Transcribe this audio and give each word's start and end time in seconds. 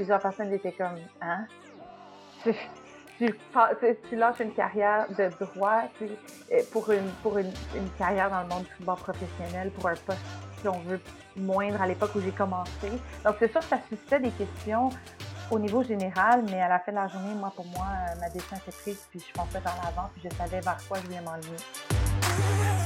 plusieurs 0.00 0.20
personnes 0.20 0.50
étaient 0.50 0.72
comme, 0.72 0.96
hein? 1.20 1.46
Tu, 3.18 4.16
lâches 4.16 4.40
une 4.40 4.54
carrière 4.54 5.06
de 5.10 5.28
droit 5.44 5.82
pour, 6.72 6.90
une, 6.90 7.10
pour 7.22 7.36
une, 7.36 7.52
carrière 7.98 8.30
dans 8.30 8.40
le 8.40 8.48
monde 8.48 8.62
du 8.62 8.70
football 8.70 8.96
professionnel, 8.96 9.70
pour 9.72 9.88
un 9.88 9.94
poste, 9.94 10.20
si 10.58 10.68
on 10.68 10.78
veut, 10.78 10.98
moindre 11.36 11.82
à 11.82 11.86
l'époque 11.86 12.12
où 12.14 12.20
j'ai 12.22 12.30
commencé. 12.30 12.88
Donc, 13.26 13.36
c'est 13.38 13.52
sûr 13.52 13.60
que 13.60 13.66
ça 13.66 13.78
suscitait 13.90 14.20
des 14.20 14.30
questions 14.30 14.88
au 15.50 15.58
niveau 15.58 15.82
général, 15.82 16.44
mais 16.50 16.62
à 16.62 16.68
la 16.68 16.78
fin 16.78 16.92
de 16.92 16.96
la 16.96 17.08
journée, 17.08 17.34
moi, 17.34 17.52
pour 17.54 17.66
moi, 17.66 17.88
euh, 18.08 18.20
ma 18.20 18.30
décision 18.30 18.56
s'est 18.56 18.72
prise, 18.72 19.06
puis 19.10 19.20
je 19.20 19.32
pensais 19.34 19.60
vers 19.60 19.76
l'avant, 19.84 20.08
puis 20.14 20.22
je 20.24 20.34
savais 20.34 20.60
vers 20.60 20.78
quoi 20.88 20.96
je 20.96 21.06
voulais 21.08 21.20
m'enligner. 21.20 22.79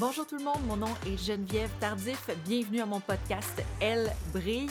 Bonjour 0.00 0.24
tout 0.28 0.36
le 0.36 0.44
monde, 0.44 0.64
mon 0.64 0.76
nom 0.76 0.94
est 1.08 1.16
Geneviève 1.16 1.70
Tardif. 1.80 2.30
Bienvenue 2.46 2.80
à 2.80 2.86
mon 2.86 3.00
podcast 3.00 3.60
Elle 3.80 4.12
brille. 4.32 4.70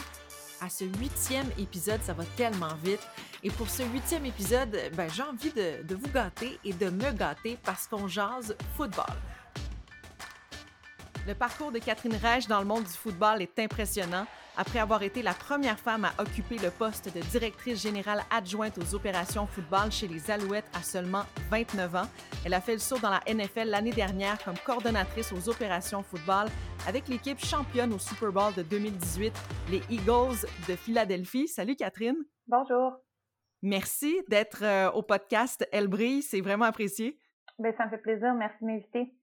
À 0.62 0.70
ce 0.70 0.86
huitième 0.86 1.50
épisode, 1.58 2.02
ça 2.02 2.14
va 2.14 2.24
tellement 2.38 2.74
vite. 2.82 3.06
Et 3.44 3.50
pour 3.52 3.70
ce 3.70 3.84
huitième 3.84 4.26
épisode, 4.26 4.80
ben, 4.94 5.10
j'ai 5.14 5.24
envie 5.24 5.52
de, 5.52 5.84
de 5.84 5.96
vous 5.96 6.08
gâter 6.14 6.58
et 6.64 6.72
de 6.72 6.90
me 6.90 7.12
gâter 7.12 7.58
parce 7.62 7.88
qu'on 7.88 8.08
jase 8.08 8.56
football. 8.78 9.18
Le 11.28 11.36
parcours 11.36 11.74
de 11.74 11.80
Catherine 11.80 12.16
Reich 12.16 12.48
dans 12.48 12.60
le 12.60 12.66
monde 12.66 12.86
du 12.86 12.94
football 12.94 13.42
est 13.42 13.60
impressionnant. 13.60 14.26
Après 14.60 14.80
avoir 14.80 15.04
été 15.04 15.22
la 15.22 15.36
première 15.36 15.80
femme 15.80 16.06
à 16.06 16.20
occuper 16.20 16.58
le 16.58 16.72
poste 16.72 17.14
de 17.14 17.22
directrice 17.30 17.80
générale 17.80 18.24
adjointe 18.32 18.80
aux 18.80 18.96
opérations 18.96 19.46
football 19.46 19.92
chez 19.92 20.08
les 20.08 20.32
Alouettes 20.32 20.66
à 20.74 20.82
seulement 20.82 21.26
29 21.52 21.96
ans, 21.96 22.08
elle 22.44 22.56
a 22.56 22.60
fait 22.60 22.74
le 22.74 22.80
saut 22.80 22.98
dans 22.98 23.12
la 23.12 23.22
NFL 23.32 23.70
l'année 23.70 23.92
dernière 23.92 24.44
comme 24.44 24.58
coordonnatrice 24.66 25.32
aux 25.32 25.48
opérations 25.48 26.02
football 26.02 26.48
avec 26.88 27.08
l'équipe 27.08 27.38
championne 27.38 27.94
au 27.94 28.00
Super 28.00 28.32
Bowl 28.32 28.52
de 28.56 28.64
2018, 28.64 29.32
les 29.70 29.82
Eagles 29.92 30.48
de 30.68 30.76
Philadelphie. 30.76 31.48
Salut 31.48 31.76
Catherine. 31.76 32.18
Bonjour. 32.48 32.94
Merci 33.62 34.20
d'être 34.28 34.64
euh, 34.64 34.90
au 34.92 35.04
podcast 35.04 35.68
Elle 35.72 35.88
brille, 35.88 36.24
c'est 36.24 36.42
vraiment 36.42 36.66
apprécié. 36.66 37.20
Bien, 37.60 37.74
ça 37.78 37.86
me 37.86 37.92
fait 37.92 37.98
plaisir, 38.00 38.34
merci 38.34 38.58
de 38.62 38.66
m'inviter. 38.66 39.14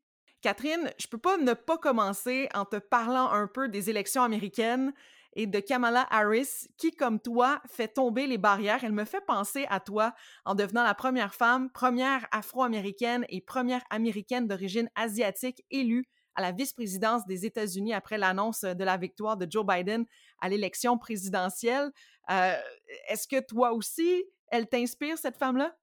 Catherine, 0.43 0.91
je 0.99 1.09
peux 1.09 1.19
pas 1.19 1.39
ne 1.39 1.55
pas 1.55 1.79
commencer 1.79 2.49
en 2.55 2.65
te 2.67 2.77
parlant 2.77 3.33
un 3.33 3.49
peu 3.49 3.69
des 3.69 3.91
élections 3.91 4.23
américaines 4.23 4.93
et 5.35 5.47
de 5.47 5.61
Kamala 5.61 6.07
Harris, 6.11 6.69
qui, 6.77 6.93
comme 6.93 7.21
toi, 7.21 7.61
fait 7.67 7.89
tomber 7.89 8.27
les 8.27 8.39
barrières. 8.39 8.85
Elle 8.85 8.93
me 8.93 9.05
fait 9.05 9.25
penser 9.27 9.67
à 9.69 9.81
toi 9.81 10.15
en 10.45 10.55
devenant 10.55 10.83
la 10.83 10.95
première 10.95 11.35
femme, 11.35 11.71
première 11.71 12.27
afro-américaine 12.31 13.25
et 13.29 13.41
première 13.41 13.83
américaine 13.91 14.47
d'origine 14.47 14.91
asiatique 14.95 15.65
élue 15.71 16.07
à 16.35 16.43
la 16.43 16.53
vice-présidence 16.53 17.27
des 17.27 17.47
États-Unis 17.47 17.95
après 17.95 18.19
l'annonce 18.19 18.63
de 18.63 18.85
la 18.85 18.97
victoire 18.97 19.37
de 19.37 19.47
Joe 19.49 19.65
Biden 19.65 20.05
à 20.41 20.49
l'élection 20.49 20.99
présidentielle. 20.99 21.91
Euh, 22.31 22.55
est-ce 23.09 23.29
que 23.29 23.41
toi 23.41 23.73
aussi, 23.73 24.25
elle 24.49 24.69
t'inspire, 24.69 25.17
cette 25.19 25.37
femme-là? 25.37 25.75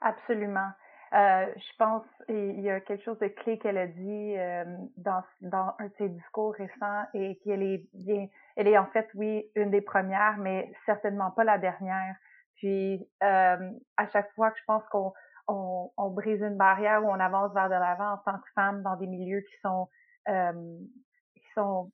Absolument. 0.00 0.70
Euh, 1.12 1.46
je 1.56 1.76
pense 1.76 2.04
il 2.28 2.60
y 2.60 2.70
a 2.70 2.80
quelque 2.80 3.02
chose 3.02 3.18
de 3.18 3.26
clé 3.26 3.58
qu'elle 3.58 3.78
a 3.78 3.88
dit 3.88 4.34
euh, 4.38 4.64
dans, 4.96 5.24
dans 5.40 5.74
un 5.80 5.86
de 5.86 5.92
ses 5.98 6.08
discours 6.08 6.54
récents 6.54 7.02
et 7.14 7.36
qu'elle 7.42 7.64
est 7.64 7.84
bien, 7.94 8.28
elle 8.54 8.68
est 8.68 8.78
en 8.78 8.86
fait, 8.86 9.08
oui, 9.14 9.50
une 9.56 9.72
des 9.72 9.80
premières, 9.80 10.36
mais 10.38 10.72
certainement 10.86 11.32
pas 11.32 11.42
la 11.42 11.58
dernière. 11.58 12.14
Puis 12.56 13.08
euh, 13.24 13.70
à 13.96 14.08
chaque 14.12 14.32
fois 14.34 14.52
que 14.52 14.58
je 14.60 14.64
pense 14.66 14.84
qu'on 14.92 15.12
on, 15.48 15.90
on, 15.96 16.10
brise 16.10 16.40
une 16.42 16.56
barrière 16.56 17.02
ou 17.02 17.08
on 17.08 17.18
avance 17.18 17.52
vers 17.54 17.68
de 17.68 17.74
l'avant 17.74 18.12
en 18.12 18.18
tant 18.18 18.38
que 18.38 18.48
femme 18.54 18.82
dans 18.82 18.94
des 18.94 19.08
milieux 19.08 19.40
qui 19.40 19.60
sont 19.62 19.88
qui 20.26 21.46
sont 21.56 21.90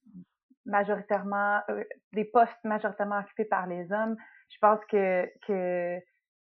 majoritairement 0.67 1.63
des 2.13 2.25
postes 2.27 2.53
majoritairement 2.65 3.21
occupés 3.21 3.47
par 3.47 3.67
les 3.67 3.91
hommes, 3.91 4.17
je 4.51 4.59
pense 4.61 4.85
que 4.91 5.27
que 5.47 6.03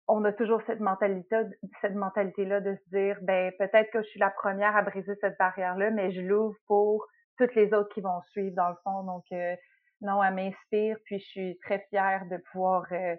on 0.07 0.23
a 0.25 0.33
toujours 0.33 0.61
cette 0.67 0.79
mentalité, 0.79 1.37
cette 1.81 1.95
mentalité-là 1.95 2.59
de 2.59 2.75
se 2.75 2.89
dire, 2.89 3.17
ben 3.21 3.51
peut-être 3.57 3.91
que 3.91 4.01
je 4.01 4.07
suis 4.07 4.19
la 4.19 4.29
première 4.29 4.75
à 4.75 4.81
briser 4.81 5.15
cette 5.21 5.37
barrière-là, 5.37 5.91
mais 5.91 6.11
je 6.11 6.21
l'ouvre 6.21 6.57
pour 6.67 7.05
toutes 7.37 7.55
les 7.55 7.73
autres 7.73 7.93
qui 7.93 8.01
vont 8.01 8.21
suivre 8.31 8.55
dans 8.55 8.69
le 8.69 8.75
fond. 8.83 9.03
Donc 9.03 9.23
euh, 9.31 9.55
non, 10.01 10.23
elle 10.23 10.33
m'inspire, 10.33 10.97
puis 11.05 11.19
je 11.19 11.25
suis 11.25 11.59
très 11.59 11.85
fière 11.89 12.25
de 12.29 12.37
pouvoir 12.51 12.85
euh, 12.91 13.15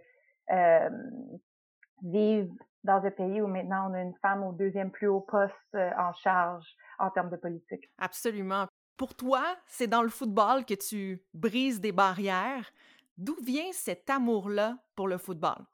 euh, 0.50 0.90
vivre 2.02 2.52
dans 2.84 3.04
un 3.04 3.10
pays 3.10 3.40
où 3.40 3.46
maintenant 3.46 3.90
on 3.90 3.94
a 3.94 4.02
une 4.02 4.14
femme 4.20 4.42
au 4.42 4.52
deuxième 4.52 4.90
plus 4.90 5.06
haut 5.06 5.20
poste 5.20 5.74
en 5.74 6.12
charge 6.14 6.66
en 6.98 7.10
termes 7.10 7.30
de 7.30 7.36
politique. 7.36 7.88
Absolument. 7.98 8.66
Pour 8.96 9.14
toi, 9.14 9.42
c'est 9.66 9.86
dans 9.86 10.02
le 10.02 10.08
football 10.08 10.64
que 10.64 10.74
tu 10.74 11.22
brises 11.32 11.80
des 11.80 11.92
barrières. 11.92 12.72
D'où 13.16 13.36
vient 13.42 13.70
cet 13.72 14.10
amour-là 14.10 14.76
pour 14.96 15.06
le 15.06 15.18
football? 15.18 15.64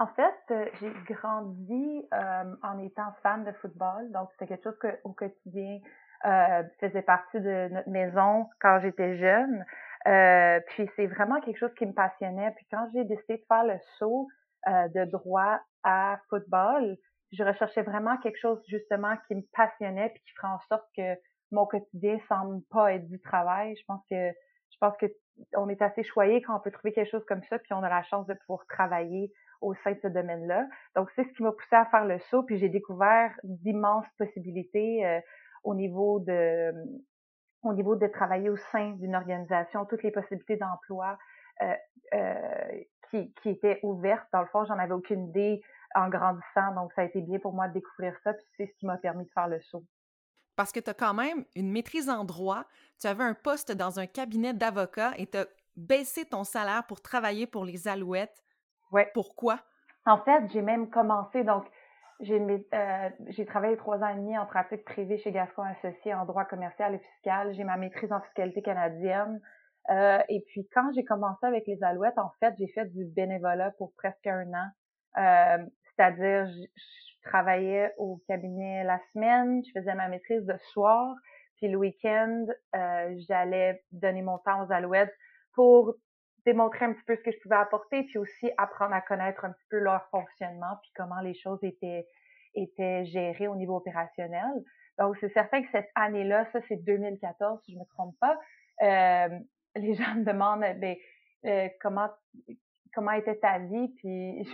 En 0.00 0.06
fait, 0.06 0.34
euh, 0.50 0.64
j'ai 0.80 0.90
grandi 1.12 2.08
euh, 2.14 2.54
en 2.62 2.78
étant 2.78 3.12
fan 3.22 3.44
de 3.44 3.52
football, 3.60 4.10
donc 4.12 4.30
c'était 4.32 4.46
quelque 4.46 4.64
chose 4.64 4.78
que 4.78 4.98
au 5.04 5.12
quotidien 5.12 5.78
euh, 6.24 6.62
faisait 6.80 7.02
partie 7.02 7.38
de 7.38 7.68
notre 7.68 7.90
maison 7.90 8.48
quand 8.62 8.80
j'étais 8.80 9.18
jeune. 9.18 9.62
Puis 10.68 10.88
c'est 10.96 11.06
vraiment 11.06 11.38
quelque 11.42 11.58
chose 11.58 11.74
qui 11.74 11.84
me 11.84 11.92
passionnait. 11.92 12.50
Puis 12.52 12.66
quand 12.70 12.88
j'ai 12.94 13.04
décidé 13.04 13.36
de 13.36 13.44
faire 13.46 13.64
le 13.64 13.78
saut 13.98 14.26
de 14.66 15.04
droit 15.04 15.60
à 15.84 16.18
football, 16.30 16.96
je 17.32 17.44
recherchais 17.44 17.82
vraiment 17.82 18.16
quelque 18.18 18.38
chose 18.40 18.58
justement 18.68 19.14
qui 19.28 19.34
me 19.34 19.42
passionnait 19.52 20.08
puis 20.08 20.22
qui 20.22 20.32
ferait 20.32 20.52
en 20.52 20.60
sorte 20.70 20.86
que 20.96 21.14
mon 21.52 21.66
quotidien 21.66 22.18
semble 22.26 22.62
pas 22.70 22.94
être 22.94 23.06
du 23.06 23.20
travail. 23.20 23.76
Je 23.76 23.84
pense 23.86 24.02
que 24.10 24.30
je 24.70 24.78
pense 24.80 24.96
que 24.96 25.06
on 25.56 25.68
est 25.68 25.82
assez 25.82 26.04
choyé 26.04 26.40
quand 26.40 26.56
on 26.56 26.60
peut 26.60 26.70
trouver 26.70 26.94
quelque 26.94 27.10
chose 27.10 27.24
comme 27.26 27.42
ça 27.50 27.58
puis 27.58 27.74
on 27.74 27.82
a 27.82 27.90
la 27.90 28.02
chance 28.04 28.26
de 28.26 28.34
pouvoir 28.46 28.64
travailler 28.66 29.30
au 29.60 29.74
sein 29.74 29.92
de 29.92 30.00
ce 30.02 30.08
domaine-là. 30.08 30.66
Donc, 30.96 31.10
c'est 31.14 31.24
ce 31.24 31.32
qui 31.34 31.42
m'a 31.42 31.52
poussé 31.52 31.76
à 31.76 31.86
faire 31.86 32.04
le 32.04 32.18
saut, 32.30 32.42
puis 32.42 32.58
j'ai 32.58 32.68
découvert 32.68 33.32
d'immenses 33.44 34.06
possibilités 34.18 35.06
euh, 35.06 35.20
au 35.64 35.74
niveau 35.74 36.20
de 36.20 36.72
au 37.62 37.74
niveau 37.74 37.94
de 37.94 38.06
travailler 38.06 38.48
au 38.48 38.56
sein 38.72 38.92
d'une 38.92 39.14
organisation, 39.14 39.84
toutes 39.84 40.02
les 40.02 40.10
possibilités 40.10 40.56
d'emploi 40.56 41.18
euh, 41.62 41.74
euh, 42.14 42.82
qui, 43.10 43.34
qui 43.34 43.50
étaient 43.50 43.80
ouvertes. 43.82 44.26
Dans 44.32 44.40
le 44.40 44.46
fond, 44.46 44.64
j'en 44.64 44.78
avais 44.78 44.94
aucune 44.94 45.28
idée 45.28 45.62
en 45.94 46.08
grandissant, 46.08 46.74
donc 46.74 46.92
ça 46.94 47.02
a 47.02 47.04
été 47.04 47.20
bien 47.20 47.38
pour 47.38 47.52
moi 47.52 47.68
de 47.68 47.74
découvrir 47.74 48.16
ça, 48.24 48.32
puis 48.32 48.46
c'est 48.56 48.66
ce 48.66 48.72
qui 48.78 48.86
m'a 48.86 48.96
permis 48.96 49.24
de 49.24 49.30
faire 49.30 49.48
le 49.48 49.60
saut. 49.60 49.84
Parce 50.56 50.72
que 50.72 50.80
tu 50.80 50.90
as 50.90 50.94
quand 50.94 51.14
même 51.14 51.44
une 51.54 51.70
maîtrise 51.70 52.08
en 52.08 52.24
droit, 52.24 52.64
tu 53.00 53.06
avais 53.06 53.24
un 53.24 53.34
poste 53.34 53.72
dans 53.72 53.98
un 53.98 54.06
cabinet 54.06 54.54
d'avocat 54.54 55.12
et 55.16 55.26
tu 55.26 55.38
as 55.38 55.46
baissé 55.76 56.24
ton 56.24 56.44
salaire 56.44 56.84
pour 56.86 57.00
travailler 57.00 57.46
pour 57.46 57.64
les 57.64 57.88
Alouettes. 57.88 58.42
Ouais. 58.92 59.10
Pourquoi? 59.14 59.60
En 60.06 60.18
fait, 60.18 60.44
j'ai 60.52 60.62
même 60.62 60.90
commencé, 60.90 61.44
donc, 61.44 61.64
j'ai 62.20 62.40
euh, 62.40 63.08
j'ai 63.28 63.46
travaillé 63.46 63.76
trois 63.76 63.98
ans 63.98 64.08
et 64.08 64.16
demi 64.16 64.36
en 64.36 64.44
pratique 64.46 64.84
privée 64.84 65.18
chez 65.18 65.32
Gascon 65.32 65.62
Associé 65.62 66.12
en 66.12 66.26
droit 66.26 66.44
commercial 66.44 66.94
et 66.94 66.98
fiscal. 66.98 67.54
J'ai 67.54 67.64
ma 67.64 67.76
maîtrise 67.76 68.12
en 68.12 68.20
fiscalité 68.20 68.62
canadienne. 68.62 69.40
Euh, 69.90 70.18
et 70.28 70.44
puis, 70.48 70.68
quand 70.74 70.92
j'ai 70.94 71.04
commencé 71.04 71.44
avec 71.46 71.66
les 71.66 71.82
Alouettes, 71.82 72.18
en 72.18 72.30
fait, 72.40 72.54
j'ai 72.58 72.68
fait 72.68 72.86
du 72.86 73.04
bénévolat 73.06 73.70
pour 73.78 73.92
presque 73.96 74.26
un 74.26 74.52
an. 74.52 74.68
Euh, 75.16 75.64
c'est-à-dire, 75.96 76.46
je 76.46 77.28
travaillais 77.28 77.92
au 77.98 78.20
cabinet 78.28 78.84
la 78.84 79.00
semaine, 79.12 79.62
je 79.64 79.78
faisais 79.78 79.94
ma 79.94 80.08
maîtrise 80.08 80.44
de 80.44 80.56
soir, 80.72 81.14
puis 81.56 81.68
le 81.68 81.76
week-end, 81.76 82.46
euh, 82.76 83.14
j'allais 83.28 83.82
donner 83.92 84.22
mon 84.22 84.38
temps 84.38 84.64
aux 84.64 84.72
Alouettes 84.72 85.14
pour 85.54 85.94
démontrer 86.44 86.84
un 86.84 86.92
petit 86.92 87.04
peu 87.04 87.16
ce 87.16 87.22
que 87.22 87.32
je 87.32 87.38
pouvais 87.40 87.56
apporter, 87.56 88.02
puis 88.04 88.18
aussi 88.18 88.50
apprendre 88.56 88.94
à 88.94 89.00
connaître 89.00 89.44
un 89.44 89.52
petit 89.52 89.66
peu 89.70 89.78
leur 89.78 90.08
fonctionnement, 90.10 90.76
puis 90.82 90.90
comment 90.94 91.20
les 91.20 91.34
choses 91.34 91.62
étaient, 91.62 92.06
étaient 92.54 93.04
gérées 93.04 93.48
au 93.48 93.56
niveau 93.56 93.76
opérationnel. 93.76 94.50
Donc, 94.98 95.16
c'est 95.18 95.32
certain 95.32 95.62
que 95.62 95.68
cette 95.70 95.90
année-là, 95.94 96.46
ça 96.52 96.60
c'est 96.68 96.76
2014, 96.76 97.60
si 97.64 97.72
je 97.72 97.78
me 97.78 97.84
trompe 97.86 98.14
pas, 98.20 98.38
euh, 98.82 99.38
les 99.76 99.94
gens 99.94 100.14
me 100.14 100.24
demandent, 100.24 100.64
ben, 100.78 100.96
euh, 101.46 101.68
comment 101.80 102.08
comment 102.94 103.12
était 103.12 103.38
ta 103.38 103.58
vie, 103.58 103.88
puis 103.98 104.44
je, 104.44 104.50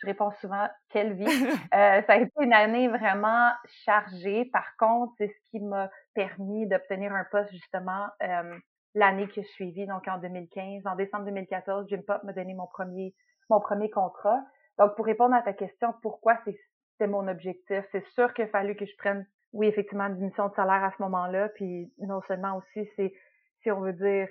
je 0.00 0.06
réponds 0.06 0.30
souvent 0.40 0.68
quelle 0.90 1.14
vie? 1.14 1.24
Euh, 1.74 2.02
ça 2.06 2.12
a 2.12 2.16
été 2.18 2.30
une 2.40 2.52
année 2.52 2.86
vraiment 2.86 3.50
chargée. 3.84 4.44
Par 4.52 4.76
contre, 4.78 5.12
c'est 5.18 5.26
ce 5.26 5.50
qui 5.50 5.60
m'a 5.60 5.90
permis 6.14 6.68
d'obtenir 6.68 7.12
un 7.12 7.24
poste 7.30 7.50
justement 7.50 8.06
euh, 8.22 8.56
l'année 8.94 9.28
qui 9.28 9.40
a 9.40 9.44
suivi, 9.44 9.86
donc 9.86 10.06
en 10.08 10.18
2015. 10.18 10.86
En 10.86 10.96
décembre 10.96 11.24
2014, 11.26 11.86
Jim 11.88 12.00
Pop 12.06 12.22
m'a 12.24 12.32
donné 12.32 12.54
mon 12.54 12.66
premier, 12.66 13.14
mon 13.50 13.60
premier 13.60 13.90
contrat. 13.90 14.40
Donc, 14.78 14.94
pour 14.96 15.04
répondre 15.04 15.34
à 15.34 15.42
ta 15.42 15.52
question, 15.52 15.94
pourquoi 16.02 16.38
c'était 16.44 17.06
mon 17.06 17.28
objectif, 17.28 17.84
c'est 17.92 18.04
sûr 18.14 18.32
qu'il 18.34 18.44
a 18.44 18.48
fallu 18.48 18.76
que 18.76 18.86
je 18.86 18.96
prenne, 18.96 19.26
oui, 19.52 19.66
effectivement, 19.66 20.06
une 20.06 20.14
diminution 20.14 20.48
de 20.48 20.54
salaire 20.54 20.82
à 20.84 20.92
ce 20.96 21.02
moment-là, 21.02 21.48
puis 21.50 21.92
non 21.98 22.20
seulement 22.26 22.56
aussi, 22.56 22.88
c'est, 22.96 23.12
si 23.62 23.70
on 23.70 23.80
veut 23.80 23.92
dire, 23.92 24.28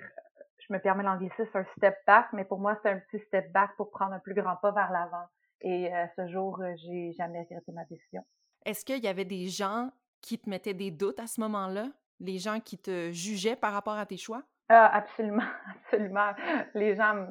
je 0.58 0.72
me 0.72 0.78
permets 0.78 1.02
l'anglicisme, 1.02 1.50
un 1.54 1.66
step 1.76 1.94
back, 2.06 2.26
mais 2.32 2.44
pour 2.44 2.58
moi, 2.58 2.78
c'est 2.82 2.90
un 2.90 2.98
petit 2.98 3.22
step 3.26 3.50
back 3.52 3.70
pour 3.76 3.90
prendre 3.90 4.12
un 4.12 4.18
plus 4.18 4.34
grand 4.34 4.56
pas 4.56 4.72
vers 4.72 4.90
l'avant. 4.90 5.26
Et 5.60 5.94
euh, 5.94 6.06
ce 6.16 6.26
jour, 6.28 6.60
euh, 6.60 6.72
j'ai 6.76 7.12
jamais 7.12 7.40
regretté 7.40 7.72
ma 7.72 7.84
décision. 7.84 8.22
Est-ce 8.66 8.84
qu'il 8.84 9.02
y 9.02 9.08
avait 9.08 9.24
des 9.24 9.48
gens 9.48 9.90
qui 10.20 10.38
te 10.38 10.48
mettaient 10.48 10.74
des 10.74 10.90
doutes 10.90 11.20
à 11.20 11.26
ce 11.26 11.40
moment-là? 11.40 11.86
les 12.20 12.38
gens 12.38 12.60
qui 12.60 12.78
te 12.78 13.12
jugeaient 13.12 13.56
par 13.56 13.72
rapport 13.72 13.94
à 13.94 14.06
tes 14.06 14.16
choix? 14.16 14.42
Ah, 14.68 14.86
absolument, 14.96 15.42
absolument. 15.84 16.32
Les 16.74 16.96
gens, 16.96 17.26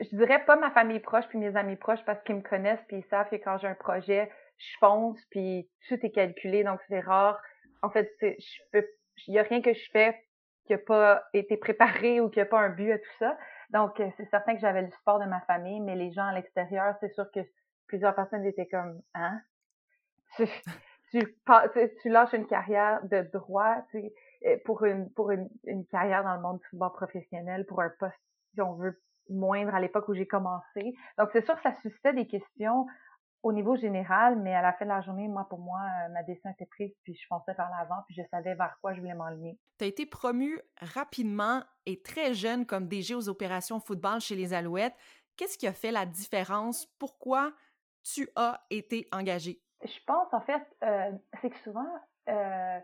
je 0.00 0.16
dirais 0.16 0.44
pas 0.44 0.56
ma 0.56 0.70
famille 0.70 1.00
proche 1.00 1.26
puis 1.28 1.38
mes 1.38 1.56
amis 1.56 1.76
proches 1.76 2.04
parce 2.04 2.22
qu'ils 2.24 2.36
me 2.36 2.42
connaissent 2.42 2.84
puis 2.88 2.98
ils 2.98 3.04
savent 3.04 3.28
que 3.30 3.36
quand 3.36 3.58
j'ai 3.58 3.68
un 3.68 3.74
projet, 3.74 4.30
je 4.58 4.76
fonce 4.80 5.20
puis 5.30 5.70
tout 5.88 5.98
est 6.04 6.10
calculé 6.10 6.64
donc 6.64 6.80
c'est 6.88 7.00
rare. 7.00 7.40
En 7.82 7.90
fait, 7.90 8.10
je 8.20 8.58
peux, 8.72 8.84
il 9.28 9.34
y 9.34 9.38
a 9.38 9.42
rien 9.42 9.62
que 9.62 9.72
je 9.72 9.90
fais 9.92 10.20
qui 10.66 10.74
a 10.74 10.78
pas 10.78 11.24
été 11.32 11.56
préparé 11.56 12.20
ou 12.20 12.28
qui 12.28 12.40
a 12.40 12.46
pas 12.46 12.60
un 12.60 12.70
but 12.70 12.92
à 12.92 12.98
tout 12.98 13.16
ça. 13.18 13.38
Donc 13.70 14.00
euh, 14.00 14.08
c'est 14.16 14.28
certain 14.28 14.54
que 14.54 14.60
j'avais 14.60 14.82
le 14.82 14.90
support 14.90 15.20
de 15.20 15.24
ma 15.26 15.40
famille, 15.42 15.80
mais 15.80 15.94
les 15.94 16.12
gens 16.12 16.26
à 16.26 16.34
l'extérieur, 16.34 16.94
c'est 17.00 17.12
sûr 17.14 17.30
que 17.32 17.40
plusieurs 17.86 18.14
personnes 18.14 18.44
étaient 18.44 18.66
comme 18.68 19.00
hein? 19.14 19.40
Tu, 20.36 20.46
tu, 21.12 21.90
tu 22.02 22.08
lâches 22.10 22.34
une 22.34 22.46
carrière 22.46 23.00
de 23.04 23.22
droit, 23.32 23.76
tu 23.90 23.98
euh, 23.98 24.10
pour 24.64 24.84
une 24.84 25.10
pour 25.12 25.30
une, 25.30 25.48
une, 25.64 25.86
carrière 25.86 26.24
dans 26.24 26.34
le 26.34 26.40
monde 26.40 26.58
du 26.58 26.64
football 26.66 26.92
professionnel, 26.92 27.66
pour 27.66 27.80
un 27.80 27.90
poste, 27.98 28.14
si 28.54 28.60
on 28.60 28.74
veut, 28.74 29.00
moindre 29.28 29.74
à 29.74 29.80
l'époque 29.80 30.08
où 30.08 30.14
j'ai 30.14 30.26
commencé. 30.26 30.94
Donc, 31.18 31.30
c'est 31.32 31.44
sûr 31.44 31.56
que 31.56 31.62
ça 31.62 31.74
suscitait 31.82 32.12
des 32.12 32.26
questions 32.26 32.86
au 33.42 33.52
niveau 33.52 33.76
général, 33.76 34.36
mais 34.36 34.54
à 34.54 34.62
la 34.62 34.72
fin 34.72 34.84
de 34.84 34.90
la 34.90 35.00
journée, 35.00 35.28
moi, 35.28 35.46
pour 35.48 35.60
moi, 35.60 35.80
euh, 35.80 36.08
ma 36.12 36.22
décision 36.24 36.50
était 36.50 36.66
prise, 36.66 36.92
puis 37.04 37.14
je 37.14 37.26
pensais 37.28 37.54
par 37.54 37.70
l'avant, 37.70 38.02
puis 38.06 38.16
je 38.16 38.22
savais 38.30 38.54
vers 38.54 38.76
quoi 38.80 38.94
je 38.94 39.00
voulais 39.00 39.14
m'enligner. 39.14 39.58
Tu 39.78 39.84
as 39.84 39.88
été 39.88 40.06
promu 40.06 40.60
rapidement 40.80 41.62
et 41.86 42.02
très 42.02 42.34
jeune 42.34 42.66
comme 42.66 42.88
DG 42.88 43.14
aux 43.14 43.28
opérations 43.28 43.78
football 43.78 44.20
chez 44.20 44.34
les 44.34 44.54
Alouettes. 44.54 44.96
Qu'est-ce 45.36 45.56
qui 45.56 45.68
a 45.68 45.72
fait 45.72 45.92
la 45.92 46.04
différence? 46.04 46.86
Pourquoi 46.98 47.52
tu 48.02 48.28
as 48.34 48.60
été 48.70 49.08
engagé? 49.12 49.60
Je 49.84 50.04
pense, 50.04 50.32
en 50.32 50.40
fait, 50.40 50.62
euh, 50.82 51.12
c'est 51.40 51.50
que 51.50 51.58
souvent, 51.58 51.86
euh, 52.28 52.80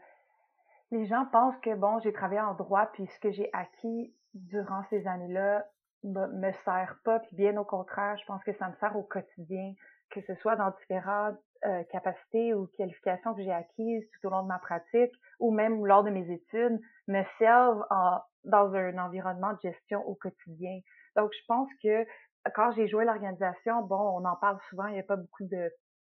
les 0.91 1.07
gens 1.07 1.27
pensent 1.33 1.59
que, 1.61 1.75
bon, 1.75 1.99
j'ai 2.01 2.13
travaillé 2.13 2.41
en 2.41 2.55
droit, 2.55 2.87
puis 2.93 3.07
ce 3.07 3.21
que 3.21 3.31
j'ai 3.31 3.51
acquis 3.53 4.15
durant 4.35 4.83
ces 4.91 5.07
années-là 5.07 5.65
me, 6.05 6.27
me 6.27 6.53
sert 6.65 6.99
pas, 7.05 7.21
puis 7.21 7.37
bien 7.37 7.57
au 7.57 7.65
contraire, 7.65 8.17
je 8.19 8.25
pense 8.27 8.43
que 8.45 8.53
ça 8.55 8.69
me 8.69 8.75
sert 8.77 8.97
au 8.97 9.03
quotidien, 9.03 9.73
que 10.11 10.21
ce 10.23 10.35
soit 10.37 10.57
dans 10.57 10.71
différentes 10.81 11.39
euh, 11.65 11.83
capacités 11.85 12.53
ou 12.53 12.67
qualifications 12.77 13.35
que 13.35 13.43
j'ai 13.43 13.53
acquises 13.53 14.07
tout 14.11 14.27
au 14.29 14.31
long 14.31 14.43
de 14.43 14.49
ma 14.49 14.59
pratique, 14.59 15.13
ou 15.41 15.51
même 15.51 15.85
lors 15.87 16.05
de 16.05 16.11
mes 16.11 16.31
études, 16.31 16.79
me 17.09 17.23
servent 17.39 17.87
en, 17.91 18.21
dans 18.45 18.75
un 18.75 18.99
environnement 18.99 19.53
de 19.55 19.61
gestion 19.63 20.07
au 20.07 20.15
quotidien. 20.15 20.79
Donc, 21.17 21.31
je 21.33 21.45
pense 21.49 21.69
que 21.83 22.07
quand 22.55 22.73
j'ai 22.73 22.87
joué 22.87 23.05
l'organisation, 23.05 23.83
bon, 23.83 23.97
on 23.97 24.25
en 24.27 24.37
parle 24.37 24.59
souvent, 24.69 24.87
il 24.87 24.95
n'y 24.95 25.01
a 25.01 25.05
pas 25.05 25.17
beaucoup 25.17 25.45
de 25.45 25.73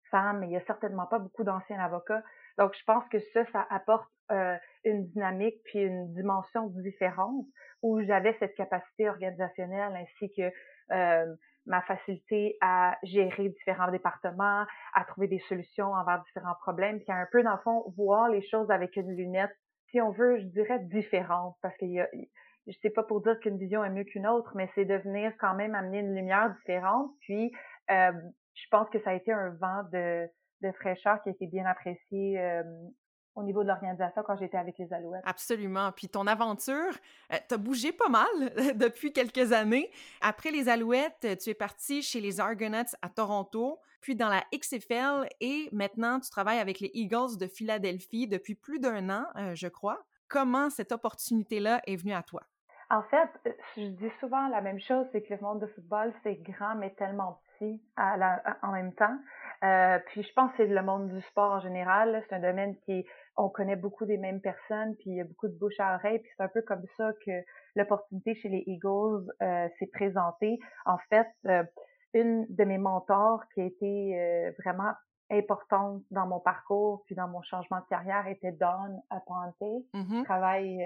femmes, 0.09 0.39
mais 0.39 0.47
il 0.47 0.49
n'y 0.49 0.57
a 0.57 0.65
certainement 0.65 1.05
pas 1.05 1.19
beaucoup 1.19 1.43
d'anciens 1.43 1.79
avocats. 1.79 2.23
Donc, 2.57 2.73
je 2.77 2.83
pense 2.85 3.07
que 3.09 3.19
ça, 3.33 3.45
ça 3.51 3.65
apporte 3.69 4.09
euh, 4.31 4.55
une 4.83 5.05
dynamique 5.07 5.61
puis 5.65 5.79
une 5.79 6.13
dimension 6.13 6.67
différente 6.67 7.45
où 7.81 8.01
j'avais 8.01 8.35
cette 8.39 8.55
capacité 8.55 9.09
organisationnelle 9.09 9.95
ainsi 9.95 10.31
que 10.35 10.51
euh, 10.91 11.35
ma 11.65 11.81
facilité 11.81 12.57
à 12.61 12.97
gérer 13.03 13.49
différents 13.49 13.91
départements, 13.91 14.65
à 14.93 15.05
trouver 15.05 15.27
des 15.27 15.39
solutions 15.47 15.93
envers 15.93 16.21
différents 16.23 16.55
problèmes, 16.61 16.99
puis 16.99 17.11
à 17.11 17.15
un 17.15 17.27
peu, 17.31 17.43
dans 17.43 17.53
le 17.53 17.61
fond, 17.63 17.83
voir 17.97 18.29
les 18.29 18.41
choses 18.41 18.69
avec 18.71 18.95
une 18.95 19.15
lunette, 19.15 19.55
si 19.89 20.01
on 20.01 20.11
veut, 20.11 20.37
je 20.39 20.45
dirais 20.45 20.79
différente, 20.79 21.55
parce 21.61 21.75
qu'il 21.77 21.91
y 21.91 21.99
a, 21.99 22.07
je 22.67 22.77
sais 22.81 22.89
pas 22.89 23.03
pour 23.03 23.21
dire 23.21 23.39
qu'une 23.39 23.57
vision 23.57 23.83
est 23.83 23.89
mieux 23.89 24.03
qu'une 24.03 24.27
autre, 24.27 24.51
mais 24.55 24.69
c'est 24.75 24.85
de 24.85 24.95
venir 24.95 25.31
quand 25.39 25.55
même 25.55 25.75
amener 25.75 25.99
une 25.99 26.15
lumière 26.15 26.53
différente, 26.55 27.11
puis 27.21 27.51
euh, 27.91 28.11
je 28.53 28.67
pense 28.69 28.89
que 28.89 28.99
ça 28.99 29.11
a 29.11 29.13
été 29.13 29.31
un 29.31 29.49
vent 29.51 29.83
de, 29.91 30.27
de 30.65 30.71
fraîcheur 30.71 31.21
qui 31.23 31.29
a 31.29 31.31
été 31.31 31.47
bien 31.47 31.65
apprécié 31.65 32.39
euh, 32.39 32.63
au 33.35 33.43
niveau 33.43 33.63
de 33.63 33.67
l'organisation 33.67 34.23
quand 34.25 34.37
j'étais 34.37 34.57
avec 34.57 34.77
les 34.77 34.91
Alouettes. 34.93 35.23
Absolument. 35.25 35.91
Puis 35.91 36.09
ton 36.09 36.25
aventure, 36.25 36.93
euh, 37.33 37.37
tu 37.47 37.55
as 37.55 37.57
bougé 37.57 37.91
pas 37.91 38.09
mal 38.09 38.25
depuis 38.77 39.11
quelques 39.11 39.51
années. 39.51 39.91
Après 40.21 40.51
les 40.51 40.69
Alouettes, 40.69 41.27
tu 41.41 41.49
es 41.49 41.53
parti 41.53 42.01
chez 42.01 42.21
les 42.21 42.39
Argonauts 42.39 42.95
à 43.01 43.09
Toronto, 43.09 43.79
puis 44.01 44.15
dans 44.15 44.29
la 44.29 44.43
XFL 44.53 45.27
et 45.41 45.69
maintenant 45.71 46.19
tu 46.19 46.29
travailles 46.29 46.59
avec 46.59 46.79
les 46.79 46.91
Eagles 46.93 47.37
de 47.39 47.47
Philadelphie 47.47 48.27
depuis 48.27 48.55
plus 48.55 48.79
d'un 48.79 49.09
an, 49.09 49.25
euh, 49.35 49.53
je 49.55 49.67
crois. 49.67 50.05
Comment 50.27 50.69
cette 50.69 50.91
opportunité-là 50.91 51.81
est 51.85 51.95
venue 51.97 52.13
à 52.13 52.23
toi? 52.23 52.41
En 52.89 53.01
fait, 53.03 53.29
je 53.77 53.87
dis 53.87 54.09
souvent 54.19 54.47
la 54.49 54.61
même 54.61 54.79
chose, 54.79 55.05
c'est 55.11 55.21
que 55.21 55.33
le 55.33 55.39
monde 55.41 55.59
de 55.59 55.67
football, 55.67 56.13
c'est 56.23 56.35
grand 56.35 56.75
mais 56.75 56.91
tellement 56.91 57.41
petit 57.57 57.81
en 57.97 58.71
même 58.71 58.93
temps. 58.93 59.17
Euh, 59.63 59.97
puis 60.07 60.23
je 60.23 60.33
pense 60.33 60.51
que 60.51 60.57
c'est 60.57 60.67
le 60.67 60.81
monde 60.83 61.09
du 61.09 61.21
sport 61.21 61.53
en 61.53 61.59
général. 61.59 62.23
C'est 62.27 62.35
un 62.35 62.39
domaine 62.39 62.75
qui 62.85 63.05
on 63.37 63.49
connaît 63.49 63.75
beaucoup 63.75 64.05
des 64.05 64.17
mêmes 64.17 64.41
personnes, 64.41 64.95
puis 64.95 65.11
il 65.11 65.15
y 65.15 65.21
a 65.21 65.23
beaucoup 65.23 65.47
de 65.47 65.57
bouche 65.57 65.79
à 65.79 65.95
oreille. 65.95 66.19
Puis 66.19 66.31
c'est 66.37 66.43
un 66.43 66.47
peu 66.47 66.61
comme 66.61 66.83
ça 66.97 67.11
que 67.25 67.31
l'opportunité 67.75 68.35
chez 68.35 68.49
les 68.49 68.63
Eagles 68.67 69.31
euh, 69.41 69.67
s'est 69.79 69.87
présentée. 69.87 70.59
En 70.85 70.97
fait, 71.09 71.27
euh, 71.47 71.63
une 72.13 72.45
de 72.49 72.63
mes 72.63 72.77
mentors 72.77 73.43
qui 73.53 73.61
a 73.61 73.65
été 73.65 74.19
euh, 74.19 74.51
vraiment 74.63 74.93
importante 75.31 76.03
dans 76.11 76.27
mon 76.27 76.39
parcours 76.39 77.03
puis 77.05 77.15
dans 77.15 77.27
mon 77.27 77.41
changement 77.41 77.79
de 77.79 77.85
carrière 77.89 78.27
était 78.27 78.51
Dawn 78.51 79.01
Aponte. 79.09 79.85
Mm 79.93 80.23
travaille 80.23 80.85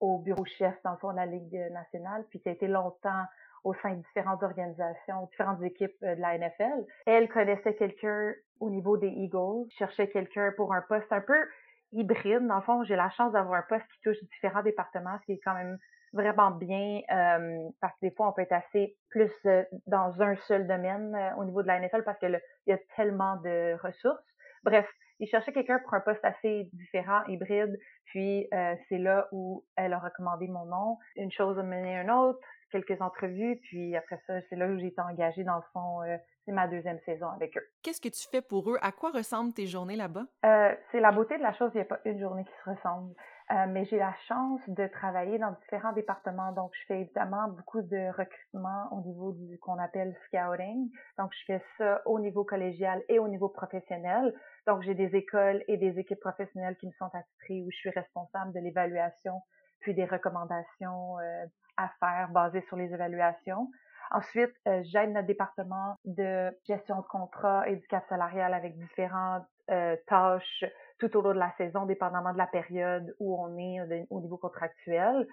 au 0.00 0.18
bureau 0.18 0.44
chef 0.44 0.74
dans 0.84 0.92
le 0.92 0.98
fond 0.98 1.12
de 1.12 1.16
la 1.16 1.26
Ligue 1.26 1.56
nationale, 1.72 2.24
puis 2.28 2.40
qui 2.40 2.48
a 2.48 2.52
été 2.52 2.66
longtemps 2.66 3.24
au 3.64 3.74
sein 3.74 3.94
de 3.94 4.02
différentes 4.02 4.42
organisations, 4.42 5.26
différentes 5.30 5.62
équipes 5.62 5.94
euh, 6.02 6.16
de 6.16 6.20
la 6.20 6.36
NFL. 6.36 6.84
Elle 7.06 7.28
connaissait 7.28 7.74
quelqu'un 7.74 8.34
au 8.60 8.70
niveau 8.70 8.96
des 8.96 9.08
Eagles, 9.08 9.68
cherchait 9.78 10.08
quelqu'un 10.08 10.52
pour 10.56 10.74
un 10.74 10.82
poste 10.82 11.10
un 11.12 11.20
peu 11.20 11.46
hybride. 11.92 12.46
Dans 12.46 12.56
le 12.56 12.62
fond, 12.62 12.82
j'ai 12.84 12.96
la 12.96 13.10
chance 13.10 13.32
d'avoir 13.32 13.60
un 13.60 13.64
poste 13.68 13.86
qui 13.92 14.00
touche 14.02 14.16
différents 14.32 14.62
départements, 14.62 15.16
ce 15.20 15.26
qui 15.26 15.32
est 15.32 15.40
quand 15.44 15.54
même 15.54 15.78
vraiment 16.12 16.50
bien 16.50 17.00
euh, 17.10 17.68
parce 17.80 17.94
que 17.94 18.06
des 18.06 18.10
fois 18.10 18.28
on 18.28 18.32
peut 18.32 18.42
être 18.42 18.52
assez 18.52 18.96
plus 19.10 19.32
euh, 19.46 19.64
dans 19.86 20.20
un 20.22 20.36
seul 20.36 20.66
domaine 20.66 21.16
au 21.38 21.44
niveau 21.44 21.62
de 21.62 21.66
la 21.68 21.80
NFL 21.80 22.04
parce 22.04 22.18
que 22.18 22.26
il 22.26 22.40
y 22.70 22.72
a 22.72 22.78
tellement 22.96 23.36
de 23.36 23.74
ressources. 23.82 24.24
Bref, 24.64 24.88
il 25.18 25.28
cherchait 25.28 25.52
quelqu'un 25.52 25.78
pour 25.80 25.94
un 25.94 26.00
poste 26.00 26.24
assez 26.24 26.68
différent, 26.72 27.22
hybride, 27.28 27.78
puis 28.06 28.48
c'est 28.88 28.98
là 28.98 29.28
où 29.32 29.64
elle 29.76 29.92
a 29.92 29.98
recommandé 29.98 30.48
mon 30.48 30.64
nom. 30.64 30.98
Une 31.16 31.30
chose 31.30 31.58
a 31.58 31.62
mené 31.62 31.96
à 31.96 32.02
une 32.02 32.10
autre, 32.10 32.40
quelques 32.72 33.00
entrevues, 33.00 33.60
puis 33.62 33.94
après 33.94 34.18
ça, 34.26 34.40
c'est 34.48 34.56
là 34.56 34.66
où 34.66 34.78
j'ai 34.78 34.86
été 34.86 35.00
engagée 35.00 35.44
dans 35.44 35.56
le 35.56 35.62
fond. 35.72 36.02
Euh, 36.02 36.16
c'est 36.44 36.52
ma 36.52 36.66
deuxième 36.66 36.98
saison 37.00 37.28
avec 37.28 37.56
eux. 37.56 37.62
Qu'est-ce 37.84 38.00
que 38.00 38.08
tu 38.08 38.28
fais 38.28 38.42
pour 38.42 38.68
eux? 38.68 38.78
À 38.82 38.90
quoi 38.90 39.10
ressemblent 39.12 39.52
tes 39.52 39.66
journées 39.66 39.94
là-bas? 39.94 40.24
Euh, 40.44 40.74
c'est 40.90 40.98
la 40.98 41.12
beauté 41.12 41.36
de 41.36 41.42
la 41.42 41.52
chose, 41.52 41.70
il 41.74 41.76
n'y 41.76 41.82
a 41.82 41.84
pas 41.84 42.00
une 42.04 42.18
journée 42.18 42.44
qui 42.44 42.52
se 42.64 42.70
ressemble. 42.70 43.14
Euh, 43.52 43.66
mais 43.68 43.84
j'ai 43.84 43.98
la 43.98 44.14
chance 44.28 44.60
de 44.68 44.86
travailler 44.86 45.38
dans 45.38 45.50
différents 45.50 45.92
départements. 45.92 46.52
Donc, 46.52 46.70
je 46.74 46.86
fais 46.86 47.00
évidemment 47.02 47.48
beaucoup 47.48 47.82
de 47.82 48.08
recrutement 48.16 48.88
au 48.92 49.02
niveau 49.02 49.32
du 49.32 49.58
qu'on 49.58 49.78
appelle 49.78 50.16
scouting. 50.26 50.90
Donc, 51.18 51.32
je 51.32 51.44
fais 51.46 51.62
ça 51.76 52.00
au 52.06 52.18
niveau 52.18 52.44
collégial 52.44 53.02
et 53.10 53.18
au 53.18 53.28
niveau 53.28 53.50
professionnel. 53.50 54.34
Donc, 54.66 54.82
j'ai 54.82 54.94
des 54.94 55.14
écoles 55.14 55.62
et 55.68 55.76
des 55.76 55.98
équipes 55.98 56.20
professionnelles 56.20 56.76
qui 56.76 56.86
me 56.86 56.92
sont 56.92 57.10
attitrées 57.12 57.60
où 57.60 57.70
je 57.70 57.76
suis 57.76 57.90
responsable 57.90 58.52
de 58.54 58.60
l'évaluation 58.60 59.42
puis 59.82 59.94
des 59.94 60.06
recommandations 60.06 61.18
euh, 61.18 61.44
à 61.76 61.90
faire 62.00 62.28
basées 62.30 62.64
sur 62.68 62.76
les 62.76 62.92
évaluations. 62.94 63.68
Ensuite, 64.12 64.52
euh, 64.68 64.82
j'aide 64.84 65.10
notre 65.12 65.26
département 65.26 65.96
de 66.04 66.50
gestion 66.66 66.96
de 66.98 67.06
contrat 67.06 67.68
et 67.68 67.76
du 67.76 67.86
cap 67.88 68.04
salarial 68.08 68.54
avec 68.54 68.76
différentes 68.76 69.44
euh, 69.70 69.96
tâches 70.06 70.64
tout 71.08 71.16
au 71.16 71.22
long 71.22 71.34
de 71.34 71.38
la 71.38 71.52
saison, 71.58 71.86
dépendamment 71.86 72.32
de 72.32 72.38
la 72.38 72.46
période 72.46 73.14
où 73.18 73.38
on 73.38 73.56
est 73.58 74.06
au 74.10 74.20
niveau 74.20 74.36
contractuel. 74.36 75.26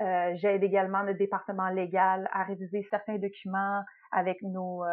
Euh, 0.00 0.32
j'aide 0.36 0.62
également 0.62 1.02
notre 1.02 1.18
département 1.18 1.68
légal 1.68 2.28
à 2.32 2.44
réviser 2.44 2.86
certains 2.90 3.16
documents 3.16 3.82
avec 4.12 4.40
nos, 4.42 4.84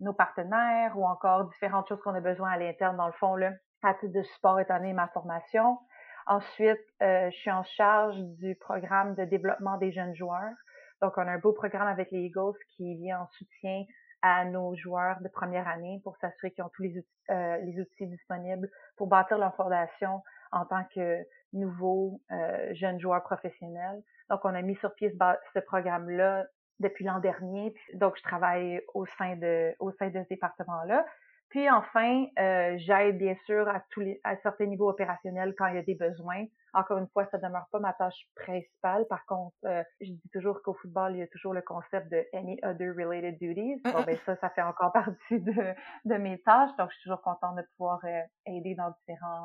nos 0.00 0.12
partenaires 0.12 0.98
ou 0.98 1.06
encore 1.06 1.44
différentes 1.44 1.88
choses 1.88 2.00
qu'on 2.02 2.14
a 2.14 2.20
besoin 2.20 2.50
à 2.50 2.58
l'interne, 2.58 2.96
dans 2.96 3.06
le 3.06 3.12
fond, 3.12 3.36
là, 3.36 3.52
à 3.82 3.94
titre 3.94 4.12
de 4.12 4.22
support 4.22 4.60
étant 4.60 4.78
donné 4.78 4.92
ma 4.92 5.08
formation. 5.08 5.78
Ensuite, 6.26 6.80
euh, 7.02 7.30
je 7.30 7.36
suis 7.36 7.50
en 7.50 7.64
charge 7.64 8.16
du 8.18 8.54
programme 8.56 9.14
de 9.14 9.24
développement 9.24 9.78
des 9.78 9.92
jeunes 9.92 10.14
joueurs. 10.14 10.54
Donc, 11.02 11.16
on 11.16 11.22
a 11.22 11.32
un 11.32 11.38
beau 11.38 11.52
programme 11.52 11.88
avec 11.88 12.10
les 12.10 12.20
Eagles 12.20 12.56
qui 12.76 12.96
vient 12.96 13.20
en 13.20 13.26
soutien 13.28 13.84
à 14.22 14.44
nos 14.44 14.74
joueurs 14.74 15.20
de 15.20 15.28
première 15.28 15.68
année 15.68 16.00
pour 16.04 16.16
s'assurer 16.18 16.50
qu'ils 16.50 16.64
ont 16.64 16.70
tous 16.74 16.82
les 16.82 16.98
outils, 16.98 17.08
euh, 17.30 17.56
les 17.58 17.80
outils 17.80 18.06
disponibles 18.06 18.70
pour 18.96 19.06
bâtir 19.06 19.38
leur 19.38 19.54
fondation 19.56 20.22
en 20.52 20.64
tant 20.66 20.84
que 20.94 21.18
nouveaux 21.52 22.20
euh, 22.30 22.74
jeunes 22.74 23.00
joueurs 23.00 23.22
professionnels. 23.22 24.02
Donc, 24.28 24.44
on 24.44 24.54
a 24.54 24.62
mis 24.62 24.76
sur 24.76 24.94
pied 24.94 25.10
ce, 25.10 25.16
ce 25.54 25.58
programme-là 25.60 26.46
depuis 26.80 27.04
l'an 27.04 27.20
dernier. 27.20 27.74
Donc, 27.94 28.16
je 28.16 28.22
travaille 28.22 28.82
au 28.94 29.06
sein 29.06 29.36
de 29.36 29.74
au 29.78 29.90
sein 29.92 30.08
de 30.08 30.22
ce 30.22 30.28
département-là. 30.28 31.04
Puis 31.50 31.68
enfin, 31.68 32.26
euh, 32.38 32.76
j'aide 32.78 33.18
bien 33.18 33.34
sûr 33.44 33.68
à 33.68 33.80
tous 33.90 34.00
les 34.00 34.20
à 34.22 34.36
certains 34.36 34.66
niveaux 34.66 34.88
opérationnels 34.88 35.54
quand 35.58 35.66
il 35.66 35.74
y 35.74 35.78
a 35.78 35.82
des 35.82 35.96
besoins. 35.96 36.44
Encore 36.72 36.98
une 36.98 37.08
fois, 37.08 37.26
ça 37.26 37.38
demeure 37.38 37.66
pas 37.72 37.80
ma 37.80 37.92
tâche 37.92 38.28
principale. 38.36 39.04
Par 39.08 39.26
contre, 39.26 39.56
euh, 39.64 39.82
je 40.00 40.12
dis 40.12 40.30
toujours 40.32 40.62
qu'au 40.62 40.74
football, 40.74 41.16
il 41.16 41.18
y 41.18 41.22
a 41.22 41.26
toujours 41.26 41.52
le 41.52 41.62
concept 41.62 42.08
de 42.12 42.24
any 42.32 42.60
other 42.62 42.94
related 42.96 43.36
duties. 43.38 43.80
Bon, 43.84 44.02
ben 44.06 44.16
ça, 44.24 44.36
ça 44.36 44.50
fait 44.50 44.62
encore 44.62 44.92
partie 44.92 45.40
de, 45.40 45.74
de 46.04 46.14
mes 46.14 46.40
tâches. 46.42 46.70
Donc, 46.78 46.90
je 46.90 46.94
suis 46.94 47.02
toujours 47.02 47.22
contente 47.22 47.56
de 47.56 47.62
pouvoir 47.76 47.98
euh, 48.04 48.20
aider 48.46 48.76
dans 48.76 48.90
différents 49.00 49.44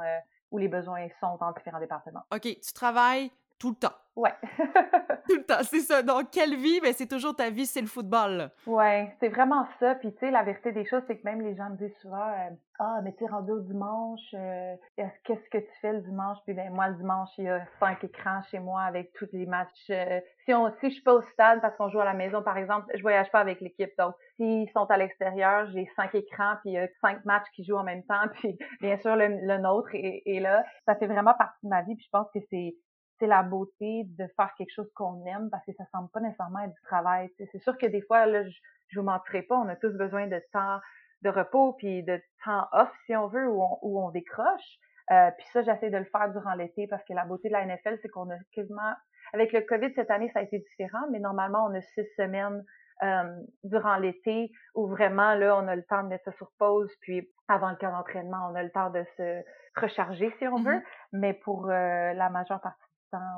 où 0.52 0.60
les 0.60 0.68
besoins 0.68 1.08
sont 1.20 1.38
dans 1.38 1.52
différents 1.54 1.80
départements. 1.80 2.24
OK, 2.32 2.42
tu 2.42 2.74
travailles 2.74 3.32
tout 3.60 3.70
le 3.70 3.76
temps. 3.76 3.96
Ouais. 4.16 4.34
tout 5.28 5.36
le 5.36 5.44
temps, 5.44 5.64
c'est 5.64 5.82
ça. 5.82 6.02
Donc, 6.02 6.32
quelle 6.32 6.56
vie? 6.56 6.80
Ben, 6.80 6.94
c'est 6.94 7.08
toujours 7.08 7.36
ta 7.36 7.50
vie, 7.50 7.66
c'est 7.66 7.82
le 7.82 7.88
football. 7.88 8.50
Ouais, 8.66 9.14
c'est 9.20 9.28
vraiment 9.28 9.68
ça. 9.80 9.96
Puis, 9.96 10.14
tu 10.14 10.20
sais, 10.20 10.32
la 10.32 10.44
vérité 10.44 10.72
des 10.72 10.86
choses, 10.86 11.04
c'est 11.08 11.18
que 11.18 11.24
même 11.26 11.42
les 11.42 11.54
gens 11.56 11.70
me 11.70 11.76
disent 11.76 11.98
souvent 11.98 12.30
euh, 12.30 12.50
Ah, 12.80 13.02
mais 13.04 13.14
tu 13.18 13.26
es 13.26 13.28
rendu 13.28 13.52
au 13.52 13.60
dimanche, 13.60 14.34
euh, 14.34 14.76
qu'est-ce 14.96 15.50
que 15.50 15.58
tu 15.58 15.80
fais 15.82 15.92
le 15.92 16.00
dimanche? 16.00 16.38
Puis, 16.46 16.54
ben, 16.54 16.72
moi, 16.72 16.88
le 16.88 16.96
dimanche, 16.96 17.30
il 17.38 17.46
y 17.46 17.50
a 17.50 17.66
cinq 17.82 18.06
écrans 18.06 18.42
chez 18.44 18.60
moi 18.60 18.84
avec 18.84 19.12
tous 19.14 19.28
les 19.34 19.46
matchs. 19.46 19.90
Euh, 19.90 20.22
si, 20.46 20.54
on, 20.54 20.72
si 20.80 20.90
je 20.90 20.94
suis 20.94 21.04
pas 21.04 21.14
au 21.14 21.22
stade 21.34 21.60
parce 21.60 21.76
qu'on 21.76 21.90
joue 21.90 22.00
à 22.00 22.06
la 22.06 22.14
maison, 22.14 22.42
par 22.42 22.58
exemple, 22.58 22.90
je 22.96 23.02
voyage 23.02 23.30
pas 23.32 23.42
avec 23.42 23.60
l'équipe. 23.60 23.92
Donc, 23.98 24.16
s'ils 24.38 24.70
sont 24.70 24.86
à 24.86 24.96
l'extérieur, 24.96 25.70
j'ai 25.74 25.90
cinq 25.98 26.16
écrans, 26.16 26.56
puis 26.62 26.72
il 26.72 26.74
y 26.74 26.78
a 26.78 26.88
cinq 27.02 27.26
matchs 27.26 27.48
qui 27.54 27.66
jouent 27.66 27.78
en 27.78 27.84
même 27.84 28.04
temps. 28.04 28.24
Puis, 28.36 28.58
bien 28.80 28.98
sûr, 29.00 29.18
le, 29.18 29.28
le 29.28 29.58
nôtre 29.58 29.90
est, 29.94 30.24
est 30.26 30.40
là. 30.40 30.64
Ça 30.86 30.96
fait 30.96 31.08
vraiment 31.08 31.34
partie 31.34 31.66
de 31.66 31.70
ma 31.70 31.82
vie. 31.82 31.96
Puis, 31.96 32.06
je 32.06 32.12
pense 32.12 32.28
que 32.34 32.40
c'est 32.50 32.76
c'est 33.20 33.28
la 33.28 33.44
beauté 33.44 34.04
de 34.18 34.28
faire 34.36 34.54
quelque 34.58 34.74
chose 34.74 34.92
qu'on 34.94 35.26
aime 35.26 35.50
parce 35.50 35.66
que 35.66 35.74
ça 35.74 35.86
semble 35.92 36.10
pas 36.10 36.20
nécessairement 36.20 36.60
être 36.60 36.74
du 36.74 36.82
travail. 36.82 37.30
C'est 37.52 37.62
sûr 37.62 37.78
que 37.78 37.86
des 37.86 38.02
fois, 38.02 38.26
là, 38.26 38.48
je, 38.48 38.58
je 38.90 39.00
vous 39.00 39.06
mentirai 39.06 39.44
pas, 39.44 39.56
on 39.56 39.68
a 39.70 39.76
tous 39.76 39.94
besoin 39.94 40.28
de 40.28 40.42
temps 40.52 40.80
de 41.22 41.30
repos 41.30 41.74
puis 41.74 42.04
de 42.04 42.22
temps 42.44 42.68
off, 42.72 42.92
si 43.06 43.16
on 43.16 43.28
veut, 43.28 43.50
où 43.50 43.62
on, 43.62 43.80
où 43.82 44.02
on 44.02 44.12
décroche. 44.12 44.80
Euh, 45.12 45.32
puis 45.38 45.46
ça, 45.54 45.62
j'essaie 45.62 45.90
de 45.90 45.98
le 45.98 46.06
faire 46.06 46.32
durant 46.32 46.54
l'été 46.54 46.88
parce 46.88 47.04
que 47.04 47.14
la 47.14 47.26
beauté 47.26 47.50
de 47.50 47.54
la 47.54 47.66
NFL, 47.66 48.00
c'est 48.02 48.10
qu'on 48.10 48.30
a 48.30 48.38
quasiment... 48.52 48.94
Avec 49.34 49.54
le 49.54 49.62
COVID 49.62 49.92
cette 49.96 50.12
année, 50.12 50.30
ça 50.34 50.40
a 50.40 50.44
été 50.44 50.60
différent, 50.60 51.08
mais 51.12 51.20
normalement, 51.20 51.66
on 51.66 51.74
a 51.74 51.82
six 51.82 52.06
semaines 52.16 52.64
euh, 53.04 53.42
durant 53.64 53.98
l'été 53.98 54.52
où 54.76 54.88
vraiment, 54.88 55.34
là, 55.34 55.58
on 55.58 55.68
a 55.68 55.76
le 55.76 55.84
temps 55.84 56.04
de 56.04 56.10
mettre 56.10 56.26
ça 56.26 56.32
sur 56.34 56.52
pause, 56.58 56.92
puis 57.02 57.28
avant 57.48 57.72
le 57.72 57.76
cas 57.76 57.92
d'entraînement, 57.92 58.50
on 58.52 58.56
a 58.56 58.64
le 58.64 58.72
temps 58.72 58.92
de 58.92 59.04
se 59.18 59.44
recharger, 59.76 60.34
si 60.38 60.48
on 60.48 60.58
veut. 60.58 60.76
Mm-hmm. 60.76 60.84
Mais 61.14 61.34
pour 61.34 61.70
euh, 61.70 62.14
la 62.14 62.30
majeure 62.30 62.62
partie 62.62 62.85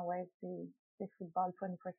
ouais, 0.06 0.28
c'est 0.40 1.10
football 1.18 1.52
24-7. 1.60 1.94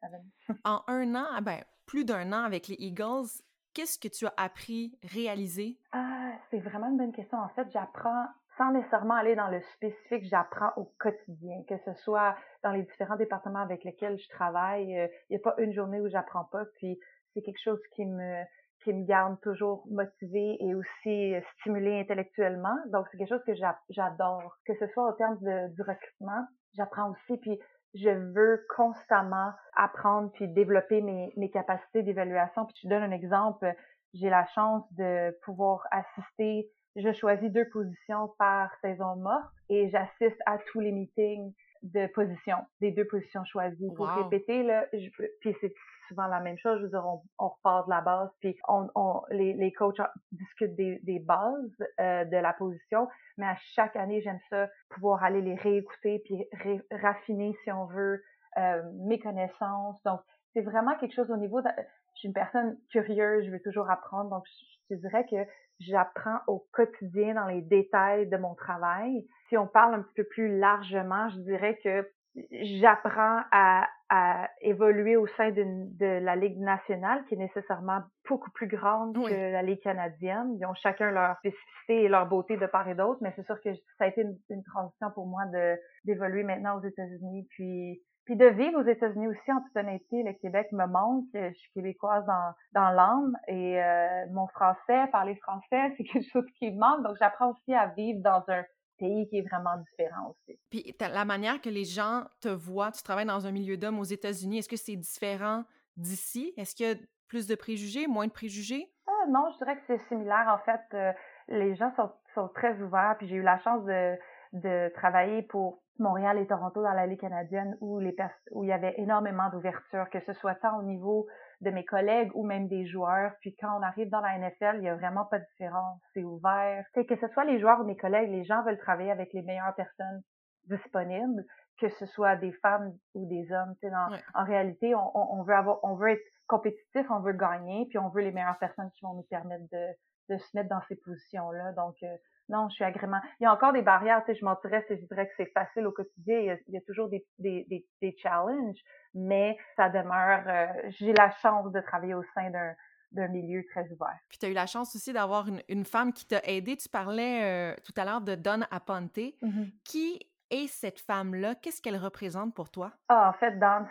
en 0.66 0.84
un 0.88 1.16
an, 1.16 1.26
ah 1.32 1.42
ben, 1.42 1.64
plus 1.86 2.06
d'un 2.06 2.32
an 2.34 2.44
avec 2.44 2.68
les 2.68 2.76
Eagles, 2.80 3.28
qu'est-ce 3.74 3.98
que 3.98 4.08
tu 4.08 4.26
as 4.26 4.34
appris, 4.38 4.98
réalisé? 5.04 5.80
Ah, 5.92 6.32
c'est 6.50 6.60
vraiment 6.60 6.90
une 6.90 6.98
bonne 6.98 7.14
question. 7.14 7.38
En 7.38 7.50
fait, 7.50 7.68
j'apprends 7.72 8.26
sans 8.58 8.74
nécessairement 8.74 9.16
aller 9.16 9.36
dans 9.36 9.48
le 9.48 9.62
spécifique, 9.74 10.26
j'apprends 10.26 10.72
au 10.76 10.92
quotidien, 11.00 11.64
que 11.68 11.76
ce 11.86 11.94
soit 12.04 12.36
dans 12.62 12.72
les 12.72 12.84
différents 12.84 13.16
départements 13.16 13.62
avec 13.62 13.86
lesquels 13.86 14.20
je 14.20 14.28
travaille. 14.30 15.00
Euh, 15.00 15.08
il 15.30 15.38
n'y 15.38 15.38
a 15.38 15.40
pas 15.40 15.56
une 15.60 15.74
journée 15.74 16.02
où 16.02 16.10
j'apprends 16.10 16.44
pas. 16.44 16.66
Puis 16.76 17.00
c'est 17.34 17.42
quelque 17.42 17.64
chose 17.64 17.80
qui 17.96 18.06
me 18.06 18.44
qui 18.84 18.94
me 18.94 19.06
garde 19.06 19.40
toujours 19.42 19.86
motivée 19.90 20.58
et 20.62 20.74
aussi 20.74 21.36
euh, 21.36 21.42
stimulée 21.60 22.00
intellectuellement. 22.00 22.78
Donc, 22.88 23.08
c'est 23.12 23.18
quelque 23.18 23.30
chose 23.30 23.44
que 23.46 23.54
j'adore. 23.90 24.58
Que 24.66 24.74
ce 24.80 24.88
soit 24.88 25.10
au 25.10 25.14
terme 25.14 25.38
de, 25.42 25.74
du 25.74 25.82
recrutement, 25.82 26.46
j'apprends 26.76 27.12
aussi, 27.12 27.38
puis 27.38 27.60
je 27.96 28.10
veux 28.10 28.66
constamment 28.76 29.52
apprendre 29.76 30.32
puis 30.34 30.48
développer 30.48 31.02
mes, 31.02 31.34
mes 31.38 31.50
capacités 31.50 32.04
d'évaluation. 32.04 32.66
Puis 32.66 32.76
je 32.78 32.88
te 32.88 32.88
donne 32.88 33.04
un 33.04 33.12
exemple. 33.12 33.74
J'ai 34.14 34.30
la 34.30 34.46
chance 34.48 34.84
de 34.94 35.36
pouvoir 35.44 35.88
assister. 35.92 36.70
Je 36.96 37.12
choisis 37.14 37.52
deux 37.52 37.68
positions 37.70 38.34
par 38.38 38.72
saison 38.82 39.16
morte 39.16 39.54
et 39.70 39.90
j'assiste 39.90 40.40
à 40.46 40.58
tous 40.72 40.80
les 40.80 40.92
meetings 40.92 41.54
de 41.82 42.08
position, 42.08 42.58
des 42.82 42.92
deux 42.92 43.06
positions 43.06 43.44
choisies. 43.46 43.92
Pour 43.96 44.08
répéter, 44.08 44.64
là, 44.64 44.86
je, 44.94 45.10
puis 45.40 45.56
c'est 45.62 45.74
souvent 46.10 46.28
la 46.28 46.42
même 46.42 46.58
chose. 46.58 46.80
Je 46.80 46.84
veux 46.84 46.90
dire, 46.90 47.06
on, 47.06 47.48
repart 47.48 47.86
de 47.86 47.92
la 47.92 48.02
base, 48.02 48.30
puis 48.42 48.58
on, 48.68 48.90
on 48.96 49.22
les, 49.30 49.54
les 49.54 49.72
coachs 49.72 50.02
discutent 50.32 50.76
des, 50.76 51.00
des 51.04 51.20
bases 51.20 51.84
euh, 52.02 52.26
de 52.26 52.38
la 52.38 52.52
position, 52.54 53.08
mais 53.38 53.46
à 53.46 53.56
chaque 53.56 53.96
année, 53.96 54.22
j'aime 54.22 54.40
ça, 54.50 54.68
pouvoir 54.90 55.24
aller 55.24 55.42
les 55.42 55.56
réécouter, 55.56 56.22
puis 56.26 56.46
raffiner, 56.92 57.56
si 57.64 57.72
on 57.72 57.86
veut, 57.86 58.22
euh, 58.58 58.82
mes 59.08 59.20
connaissances. 59.20 60.02
Donc, 60.04 60.20
c'est 60.54 60.62
vraiment 60.62 60.96
quelque 60.98 61.14
chose 61.14 61.32
au 61.32 61.38
niveau 61.38 61.62
de... 61.62 61.70
Je 62.16 62.20
suis 62.20 62.28
une 62.28 62.34
personne 62.34 62.78
curieuse, 62.92 63.46
je 63.46 63.52
veux 63.52 63.62
toujours 63.62 63.90
apprendre, 63.90 64.30
donc 64.30 64.44
je, 64.46 64.96
je 64.96 65.00
dirais 65.00 65.26
que 65.30 65.38
j'apprends 65.80 66.40
au 66.48 66.68
quotidien 66.74 67.36
dans 67.36 67.46
les 67.46 67.62
détails 67.62 68.28
de 68.28 68.38
mon 68.38 68.56
travail. 68.56 69.26
Si 69.48 69.58
on 69.58 69.68
parle 69.68 69.96
un 69.96 70.02
petit 70.02 70.16
peu 70.16 70.26
plus 70.26 70.60
largement, 70.60 71.30
je 71.30 71.40
dirais 71.40 71.78
que 71.84 72.10
j'apprends 72.52 73.42
à, 73.52 73.88
à, 74.10 74.50
évoluer 74.62 75.18
au 75.18 75.28
sein 75.28 75.52
de 75.52 76.20
la 76.20 76.36
Ligue 76.36 76.60
nationale, 76.60 77.24
qui 77.26 77.36
est 77.36 77.38
nécessairement 77.38 78.02
beaucoup 78.28 78.52
plus 78.52 78.68
grande 78.68 79.16
que 79.16 79.52
la 79.52 79.62
Ligue 79.62 79.82
canadienne. 79.82 80.56
Ils 80.60 80.66
ont 80.66 80.74
chacun 80.74 81.12
leur 81.12 81.38
spécificité 81.38 82.04
et 82.04 82.08
leur 82.08 82.28
beauté 82.28 82.58
de 82.58 82.66
part 82.66 82.88
et 82.88 82.96
d'autre, 82.96 83.20
mais 83.22 83.34
c'est 83.36 83.46
sûr 83.46 83.60
que 83.62 83.74
ça 83.98 84.06
a 84.06 84.08
été 84.08 84.22
une, 84.50 84.64
transition 84.64 85.12
pour 85.14 85.28
moi 85.28 85.46
de 85.54 85.76
d'évoluer 86.06 86.44
maintenant 86.44 86.78
aux 86.78 86.84
États-Unis, 86.84 87.48
puis 87.50 88.02
puis 88.30 88.38
de 88.38 88.46
vivre 88.46 88.80
aux 88.80 88.88
États-Unis 88.88 89.28
aussi, 89.28 89.52
en 89.52 89.60
toute 89.60 89.76
honnêteté, 89.76 90.22
le 90.22 90.34
Québec 90.34 90.68
me 90.72 90.86
manque. 90.86 91.26
Je 91.34 91.52
suis 91.52 91.72
québécoise 91.74 92.24
dans, 92.28 92.54
dans 92.74 92.92
l'âme 92.92 93.36
et 93.48 93.82
euh, 93.82 94.26
mon 94.32 94.46
français, 94.50 95.08
parler 95.12 95.36
français, 95.38 95.92
c'est 95.98 96.04
quelque 96.04 96.30
chose 96.32 96.46
qui 96.60 96.70
me 96.70 96.78
manque. 96.78 97.02
Donc, 97.04 97.16
j'apprends 97.20 97.50
aussi 97.50 97.74
à 97.74 97.88
vivre 97.88 98.22
dans 98.22 98.44
un 98.50 98.64
pays 99.00 99.28
qui 99.30 99.38
est 99.38 99.48
vraiment 99.50 99.78
différent 99.78 100.30
aussi. 100.30 100.60
Puis 100.70 100.96
la 101.00 101.26
manière 101.26 101.62
que 101.62 101.70
les 101.70 101.86
gens 101.86 102.26
te 102.42 102.50
voient, 102.50 102.92
tu 102.92 103.02
travailles 103.04 103.26
dans 103.26 103.48
un 103.48 103.52
milieu 103.52 103.78
d'hommes 103.78 104.00
aux 104.00 104.04
États-Unis, 104.04 104.60
est-ce 104.60 104.70
que 104.70 104.76
c'est 104.76 104.96
différent 104.96 105.64
d'ici? 105.98 106.54
Est-ce 106.58 106.76
qu'il 106.76 106.88
y 106.88 106.92
a 106.92 106.96
plus 107.28 107.48
de 107.48 107.56
préjugés, 107.56 108.08
moins 108.08 108.28
de 108.28 108.32
préjugés? 108.32 108.92
Ah, 109.08 109.28
non, 109.30 109.50
je 109.54 109.58
dirais 109.58 109.76
que 109.76 109.84
c'est 109.88 110.08
similaire. 110.08 110.48
En 110.50 110.64
fait, 110.66 110.82
euh, 110.94 111.12
les 111.48 111.76
gens 111.76 111.92
sont, 111.96 112.12
sont, 112.34 112.50
très 112.50 112.80
ouverts. 112.82 113.16
Puis 113.18 113.28
j'ai 113.28 113.36
eu 113.36 113.42
la 113.42 113.58
chance 113.60 113.84
de, 113.86 114.16
de 114.54 114.92
travailler 114.96 115.44
pour 115.44 115.82
Montréal 116.00 116.38
et 116.38 116.48
Toronto 116.48 116.82
dans 116.82 116.94
la 116.94 117.08
Ligue 117.08 117.20
canadienne 117.20 117.78
où, 117.82 118.00
les 118.00 118.16
où 118.52 118.64
il 118.64 118.70
y 118.70 118.74
avait 118.74 118.96
énormément 118.98 119.50
d'ouverture, 119.50 120.10
que 120.10 120.20
ce 120.22 120.34
soit 120.34 120.56
tant 120.56 120.80
au 120.80 120.84
niveau 120.84 121.28
de 121.62 121.72
mes 121.72 121.84
collègues 121.84 122.32
ou 122.36 122.46
même 122.46 122.68
des 122.68 122.86
joueurs. 122.86 123.34
Puis 123.42 123.56
quand 123.60 123.78
on 123.78 123.82
arrive 123.82 124.10
dans 124.10 124.22
la 124.22 124.38
NFL, 124.38 124.78
il 124.78 124.84
y 124.84 124.90
a 124.90 124.96
vraiment 124.96 125.26
pas 125.26 125.40
de 125.40 125.46
différence. 125.52 126.00
C'est 126.14 126.24
ouvert. 126.24 126.86
C'est 126.94 127.06
que 127.06 127.16
ce 127.18 127.28
soit 127.30 127.46
les 127.46 127.60
joueurs 127.60 127.82
ou 127.82 127.84
mes 127.84 127.98
collègues, 127.98 128.32
les 128.32 128.44
gens 128.44 128.64
veulent 128.64 128.80
travailler 128.80 129.12
avec 129.12 129.34
les 129.34 129.42
meilleures 129.42 129.76
personnes 129.76 130.22
disponibles, 130.70 131.44
que 131.80 131.90
ce 131.90 132.06
soit 132.06 132.36
des 132.36 132.52
femmes 132.62 132.94
ou 133.14 133.26
des 133.28 133.52
hommes. 133.52 133.76
Dans, 133.84 134.10
En 134.36 134.44
réalité, 134.46 134.94
on, 134.96 135.40
on, 135.40 135.44
veut 135.44 135.56
avoir, 135.56 135.80
on 135.84 135.96
veut 135.96 136.12
être 136.12 136.26
compétitif, 136.48 137.06
on 137.10 137.20
veut 137.20 137.34
gagner, 137.34 137.86
puis 137.90 137.98
on 137.98 138.10
veut 138.10 138.22
les 138.22 138.32
meilleures 138.32 138.60
personnes 138.60 138.90
qui 138.96 139.02
vont 139.04 139.14
nous 139.14 139.26
permettre 139.30 139.66
de, 139.72 139.88
de 140.30 140.38
se 140.38 140.48
mettre 140.54 140.70
dans 140.70 140.82
ces 140.88 140.96
positions-là. 140.96 141.74
Donc, 141.74 141.96
euh, 142.04 142.16
non, 142.50 142.68
je 142.70 142.76
suis 142.76 142.84
agrément. 142.84 143.20
Il 143.40 143.44
y 143.44 143.46
a 143.46 143.54
encore 143.54 143.74
des 143.74 143.82
barrières, 143.82 144.24
tu 144.26 144.34
sais, 144.34 144.40
je 144.40 144.46
mentirais 144.46 144.84
si 144.88 144.96
je 144.98 145.06
dirais 145.06 145.28
que 145.28 145.34
c'est 145.38 145.52
facile 145.54 145.86
au 145.86 145.92
quotidien. 145.92 146.40
Il 146.40 146.74
y 146.74 146.78
a, 146.78 146.82
toujours 146.82 147.10
des, 147.10 147.26
des, 147.38 147.66
des, 147.70 147.86
des, 148.02 148.16
challenges, 148.18 148.80
mais 149.14 149.58
ça 149.76 149.90
demeure. 149.90 150.44
Euh, 150.48 150.90
j'ai 151.00 151.14
la 151.14 151.32
chance 151.42 151.72
de 151.72 151.80
travailler 151.82 152.16
au 152.16 152.24
sein 152.34 152.50
d'un 152.50 152.74
d'un 153.12 153.28
milieu 153.28 153.66
très 153.72 153.90
ouvert. 153.92 154.20
Puis 154.30 154.38
tu 154.38 154.46
as 154.46 154.50
eu 154.50 154.54
la 154.54 154.68
chance 154.68 154.96
aussi 154.96 155.14
d'avoir 155.14 155.48
une, 155.48 155.64
une, 155.68 155.86
femme 155.86 156.14
qui 156.14 156.28
t'a 156.28 156.42
aidé. 156.44 156.78
Tu 156.78 156.90
parlais 156.90 157.44
euh, 157.44 157.76
tout 157.84 157.94
à 157.98 158.06
l'heure 158.06 158.22
de 158.22 158.36
Don 158.36 158.62
Aponte, 158.70 159.18
mm-hmm. 159.18 159.72
qui 159.84 160.20
et 160.52 160.68
cette 160.68 161.00
femme-là, 161.00 161.56
qu'est-ce 161.56 161.82
qu'elle 161.82 161.98
représente 161.98 162.54
pour 162.54 162.70
toi? 162.70 162.92
Ah, 163.08 163.30
en 163.30 163.34
fait, 163.40 163.58
Dan, 163.60 163.88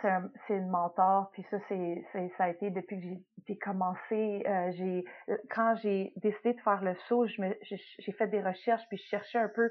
c'est 0.47 0.53
une 0.53 0.69
mentor. 0.69 1.29
Puis 1.33 1.45
ça, 1.49 1.57
c'est, 1.67 2.05
ça 2.37 2.43
a 2.43 2.49
été 2.49 2.69
depuis 2.69 2.99
que 2.99 3.07
j'ai 3.47 3.57
commencé. 3.57 4.43
Euh, 4.45 4.71
j'ai 4.71 5.03
quand 5.51 5.75
j'ai 5.81 6.13
décidé 6.17 6.53
de 6.53 6.61
faire 6.61 6.81
le 6.81 6.95
saut, 7.07 7.25
j'ai 7.27 8.11
fait 8.17 8.27
des 8.27 8.41
recherches 8.41 8.83
puis 8.89 8.97
je 8.97 9.07
cherchais 9.07 9.39
un 9.39 9.49
peu 9.49 9.69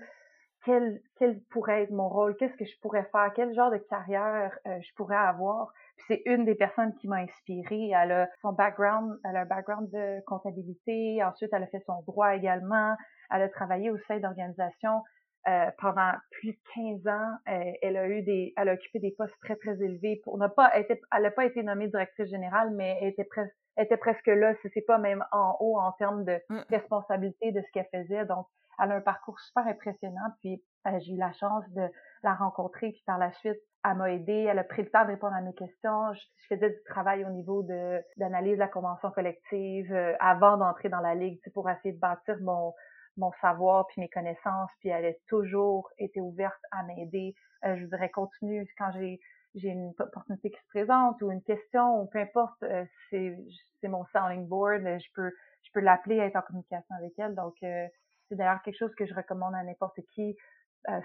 quel, 0.65 1.01
quel 1.19 1.41
pourrait 1.51 1.85
être 1.85 1.91
mon 1.91 2.09
rôle, 2.09 2.37
qu'est-ce 2.37 2.57
que 2.57 2.65
je 2.65 2.79
pourrais 2.81 3.09
faire, 3.13 3.33
quel 3.35 3.55
genre 3.55 3.71
de 3.71 3.79
carrière 3.79 4.57
euh, 4.67 4.79
je 4.81 4.95
pourrais 4.97 5.17
avoir. 5.17 5.73
Puis 5.97 6.07
c'est 6.09 6.23
une 6.27 6.45
des 6.45 6.55
personnes 6.55 6.95
qui 6.97 7.09
m'a 7.09 7.19
inspirée. 7.19 7.91
Elle 7.91 8.13
a 8.13 8.29
son 8.43 8.53
background, 8.53 9.19
elle 9.25 9.37
a 9.37 9.41
un 9.43 9.47
background 9.47 9.91
de 9.91 10.21
comptabilité. 10.27 11.23
Ensuite, 11.23 11.51
elle 11.53 11.63
a 11.63 11.69
fait 11.69 11.83
son 11.87 12.03
droit 12.07 12.35
également. 12.35 12.97
Elle 13.31 13.43
a 13.43 13.49
travaillé 13.49 13.91
au 13.91 13.99
sein 14.09 14.19
d'organisations 14.19 15.03
euh, 15.47 15.71
pendant 15.79 16.13
plus 16.33 16.53
de 16.53 16.59
15 16.75 17.07
ans, 17.07 17.31
euh, 17.49 17.73
elle 17.81 17.97
a 17.97 18.09
eu 18.09 18.23
des, 18.23 18.53
elle 18.57 18.69
a 18.69 18.75
occupé 18.75 18.99
des 18.99 19.13
postes 19.17 19.35
très 19.41 19.57
très 19.57 19.81
élevés. 19.83 20.21
Pour 20.25 20.37
n'a 20.37 20.49
pas 20.49 20.77
été, 20.77 21.01
elle 21.15 21.23
n'a 21.23 21.31
pas 21.31 21.45
été 21.45 21.63
nommée 21.63 21.89
directrice 21.89 22.29
générale, 22.29 22.71
mais 22.75 22.99
elle 23.01 23.09
était 23.09 23.25
presque, 23.25 23.55
était 23.79 23.97
presque 23.97 24.27
là. 24.27 24.55
C'est 24.75 24.87
pas 24.87 24.99
même 24.99 25.25
en 25.33 25.57
haut 25.61 25.79
en 25.79 25.93
termes 25.93 26.25
de 26.25 26.39
mm. 26.51 26.61
responsabilité 26.69 27.53
de 27.53 27.63
ce 27.63 27.73
qu'elle 27.73 27.89
faisait. 27.93 28.27
Donc, 28.27 28.47
elle 28.83 28.93
a 28.93 28.97
un 28.97 29.01
parcours 29.01 29.39
super 29.41 29.67
impressionnant. 29.67 30.35
Puis 30.41 30.63
euh, 30.87 30.99
j'ai 31.01 31.15
eu 31.15 31.17
la 31.17 31.33
chance 31.33 31.65
de 31.71 31.89
la 32.25 32.35
rencontrer. 32.35 32.91
Puis 32.91 33.03
par 33.07 33.19
la 33.19 33.33
suite, 33.33 33.59
elle 33.85 33.95
m'a 33.95 34.13
aidé. 34.13 34.49
Elle 34.51 34.59
a 34.59 34.65
pris 34.65 34.83
le 34.83 34.91
temps 34.91 35.05
de 35.05 35.13
répondre 35.13 35.35
à 35.35 35.41
mes 35.41 35.55
questions. 35.55 36.13
Je, 36.13 36.55
faisais 36.55 36.71
du 36.71 36.83
travail 36.85 37.25
au 37.25 37.31
niveau 37.31 37.63
de 37.63 38.03
d'analyse 38.17 38.55
de 38.55 38.59
la 38.59 38.69
convention 38.69 39.11
collective 39.11 39.95
avant 40.19 40.57
d'entrer 40.57 40.89
dans 40.89 41.01
la 41.01 41.15
ligue, 41.15 41.41
pour 41.55 41.69
essayer 41.71 41.93
de 41.93 42.01
bâtir 42.01 42.37
mon 42.41 42.73
mon 43.19 43.33
savoir 43.41 43.87
puis 43.89 44.01
mes 44.01 44.09
connaissances, 44.09 44.71
puis 44.81 44.89
elle 44.89 45.05
a 45.05 45.13
toujours 45.27 45.91
été 45.99 46.21
ouverte 46.21 46.61
à 46.71 46.83
m'aider. 46.85 47.35
Euh, 47.65 47.77
je 47.77 47.85
voudrais 47.85 48.11
continuer 48.11 48.67
quand 48.79 48.91
j'ai 48.93 49.21
j'ai 49.55 49.69
une 49.69 49.93
opportunité 49.99 50.51
qui 50.51 50.59
se 50.59 50.69
présente 50.69 51.21
ou 51.23 51.33
une 51.33 51.43
question 51.43 52.01
ou 52.01 52.07
peu 52.07 52.19
importe, 52.19 52.63
euh, 52.63 52.85
c'est 53.11 53.37
c'est 53.81 53.89
mon 53.89 54.05
sounding 54.13 54.47
board, 54.47 54.83
je 54.83 55.09
peux 55.15 55.31
je 55.63 55.71
peux 55.73 55.81
l'appeler 55.81 56.17
être 56.19 56.37
en 56.37 56.43
communication 56.43 56.95
avec 56.97 57.13
elle. 57.19 57.35
Donc 57.35 57.55
c'est 57.61 58.37
d'ailleurs 58.37 58.63
quelque 58.63 58.79
chose 58.79 58.95
que 58.95 59.05
je 59.05 59.15
recommande 59.15 59.55
à 59.55 59.63
n'importe 59.65 60.01
qui, 60.15 60.37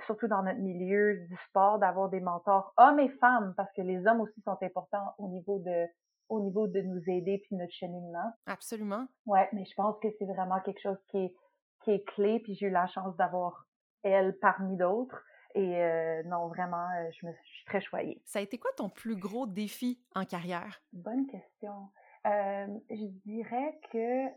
surtout 0.05 0.27
dans 0.27 0.43
notre 0.43 0.59
milieu 0.59 1.25
du 1.27 1.35
sport, 1.49 1.79
d'avoir 1.79 2.09
des 2.09 2.21
mentors 2.21 2.73
hommes 2.77 2.99
et 2.99 3.09
femmes 3.19 3.53
parce 3.57 3.71
que 3.73 3.81
les 3.81 4.05
hommes 4.05 4.21
aussi 4.21 4.39
sont 4.41 4.57
importants 4.61 5.15
au 5.17 5.27
niveau 5.27 5.59
de 5.59 5.87
au 6.29 6.39
niveau 6.39 6.67
de 6.67 6.81
nous 6.81 7.01
aider 7.07 7.41
puis 7.45 7.55
notre 7.55 7.73
cheminement. 7.73 8.33
Absolument. 8.45 9.07
Ouais, 9.25 9.49
mais 9.53 9.65
je 9.65 9.73
pense 9.75 9.97
que 9.99 10.07
c'est 10.17 10.25
vraiment 10.25 10.59
quelque 10.61 10.81
chose 10.81 10.97
qui 11.09 11.17
est 11.17 11.35
qui 11.83 11.91
est 11.91 12.03
clé, 12.05 12.39
puis 12.39 12.55
j'ai 12.55 12.67
eu 12.67 12.71
la 12.71 12.87
chance 12.87 13.15
d'avoir 13.17 13.67
elle 14.03 14.37
parmi 14.39 14.77
d'autres. 14.77 15.23
Et 15.55 15.77
euh, 15.83 16.23
non, 16.23 16.47
vraiment, 16.47 16.87
euh, 16.97 17.11
je 17.11 17.27
me 17.27 17.31
suis 17.31 17.65
très 17.65 17.79
choyée. 17.79 18.21
Ça 18.25 18.39
a 18.39 18.41
été 18.41 18.57
quoi 18.57 18.71
ton 18.75 18.89
plus 18.89 19.15
gros 19.15 19.45
défi 19.45 20.03
en 20.15 20.25
carrière? 20.25 20.81
Bonne 20.93 21.27
question. 21.27 21.89
Euh, 22.25 22.67
je 22.89 23.05
dirais 23.25 23.79
que 23.91 24.27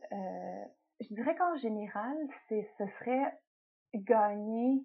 je 1.01 1.15
dirais 1.15 1.35
qu'en 1.37 1.57
général, 1.57 2.17
c'est 2.49 2.69
ce 2.79 2.85
serait 2.99 3.33
gagner 3.95 4.85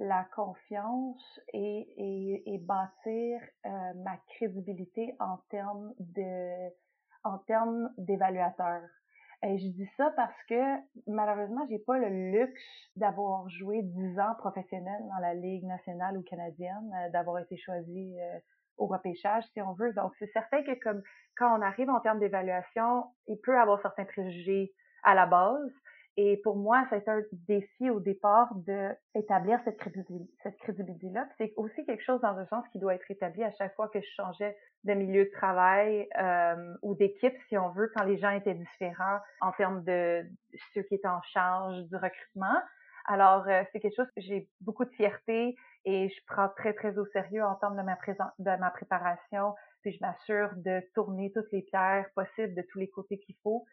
la 0.00 0.24
confiance 0.34 1.40
et, 1.52 1.86
et, 1.96 2.54
et 2.54 2.58
bâtir 2.58 3.40
ma 3.64 4.16
crédibilité 4.28 5.14
en 5.20 5.38
termes 5.50 5.92
de 5.98 6.70
en 7.24 7.38
termes 7.38 7.92
d'évaluateur. 7.98 8.82
Et 9.44 9.58
je 9.58 9.68
dis 9.68 9.88
ça 9.96 10.12
parce 10.16 10.42
que 10.48 10.60
malheureusement, 11.06 11.64
j'ai 11.70 11.78
pas 11.78 11.96
le 11.98 12.08
luxe 12.32 12.90
d'avoir 12.96 13.48
joué 13.48 13.82
10 13.82 14.18
ans 14.18 14.34
professionnel 14.38 15.00
dans 15.08 15.20
la 15.20 15.34
Ligue 15.34 15.64
nationale 15.64 16.18
ou 16.18 16.22
canadienne, 16.22 16.92
euh, 16.94 17.10
d'avoir 17.10 17.38
été 17.38 17.56
choisi 17.56 18.18
euh, 18.20 18.38
au 18.78 18.86
repêchage, 18.86 19.44
si 19.52 19.62
on 19.62 19.74
veut. 19.74 19.92
Donc, 19.92 20.12
c'est 20.18 20.30
certain 20.32 20.62
que 20.64 20.76
comme 20.80 21.02
quand 21.36 21.56
on 21.56 21.62
arrive 21.62 21.88
en 21.88 22.00
termes 22.00 22.18
d'évaluation, 22.18 23.04
il 23.28 23.38
peut 23.40 23.58
avoir 23.58 23.80
certains 23.80 24.06
préjugés 24.06 24.72
à 25.04 25.14
la 25.14 25.26
base. 25.26 25.72
Et 26.20 26.36
pour 26.38 26.56
moi, 26.56 26.84
ça 26.90 26.96
a 26.96 26.98
été 26.98 27.10
un 27.12 27.22
défi 27.46 27.90
au 27.90 28.00
départ 28.00 28.52
de 28.66 28.88
établir 29.14 29.60
cette 29.64 29.78
crédibilité, 29.78 30.28
cette 30.42 30.58
crédibilité-là. 30.58 31.28
C'est 31.38 31.52
aussi 31.56 31.86
quelque 31.86 32.02
chose 32.02 32.20
dans 32.22 32.36
un 32.36 32.46
sens 32.46 32.64
qui 32.72 32.80
doit 32.80 32.96
être 32.96 33.08
établi 33.08 33.44
à 33.44 33.52
chaque 33.52 33.72
fois 33.76 33.86
que 33.86 34.00
je 34.00 34.10
changeais 34.16 34.56
de 34.82 34.94
milieu 34.94 35.26
de 35.26 35.30
travail 35.30 36.08
euh, 36.20 36.74
ou 36.82 36.96
d'équipe, 36.96 37.34
si 37.48 37.56
on 37.56 37.68
veut, 37.68 37.92
quand 37.94 38.02
les 38.02 38.18
gens 38.18 38.30
étaient 38.30 38.56
différents 38.56 39.20
en 39.40 39.52
termes 39.52 39.84
de 39.84 40.26
ceux 40.74 40.82
qui 40.82 40.96
étaient 40.96 41.06
en 41.06 41.22
charge 41.22 41.84
du 41.84 41.94
recrutement. 41.94 42.58
Alors, 43.04 43.46
euh, 43.46 43.62
c'est 43.70 43.78
quelque 43.78 43.94
chose 43.94 44.10
que 44.16 44.20
j'ai 44.20 44.48
beaucoup 44.60 44.86
de 44.86 44.94
fierté 44.96 45.54
et 45.84 46.08
je 46.08 46.20
prends 46.26 46.48
très, 46.48 46.72
très 46.72 46.98
au 46.98 47.06
sérieux 47.06 47.44
en 47.44 47.54
termes 47.54 47.76
de 47.76 47.82
ma, 47.82 47.96
de 47.96 48.60
ma 48.60 48.70
préparation. 48.70 49.54
Puis 49.82 49.92
je 49.92 49.98
m'assure 50.00 50.50
de 50.56 50.82
tourner 50.96 51.30
toutes 51.32 51.52
les 51.52 51.62
pierres 51.62 52.06
possibles 52.16 52.56
de 52.56 52.62
tous 52.72 52.80
les 52.80 52.88
côtés 52.88 53.20
qu'il 53.20 53.36
faut 53.44 53.64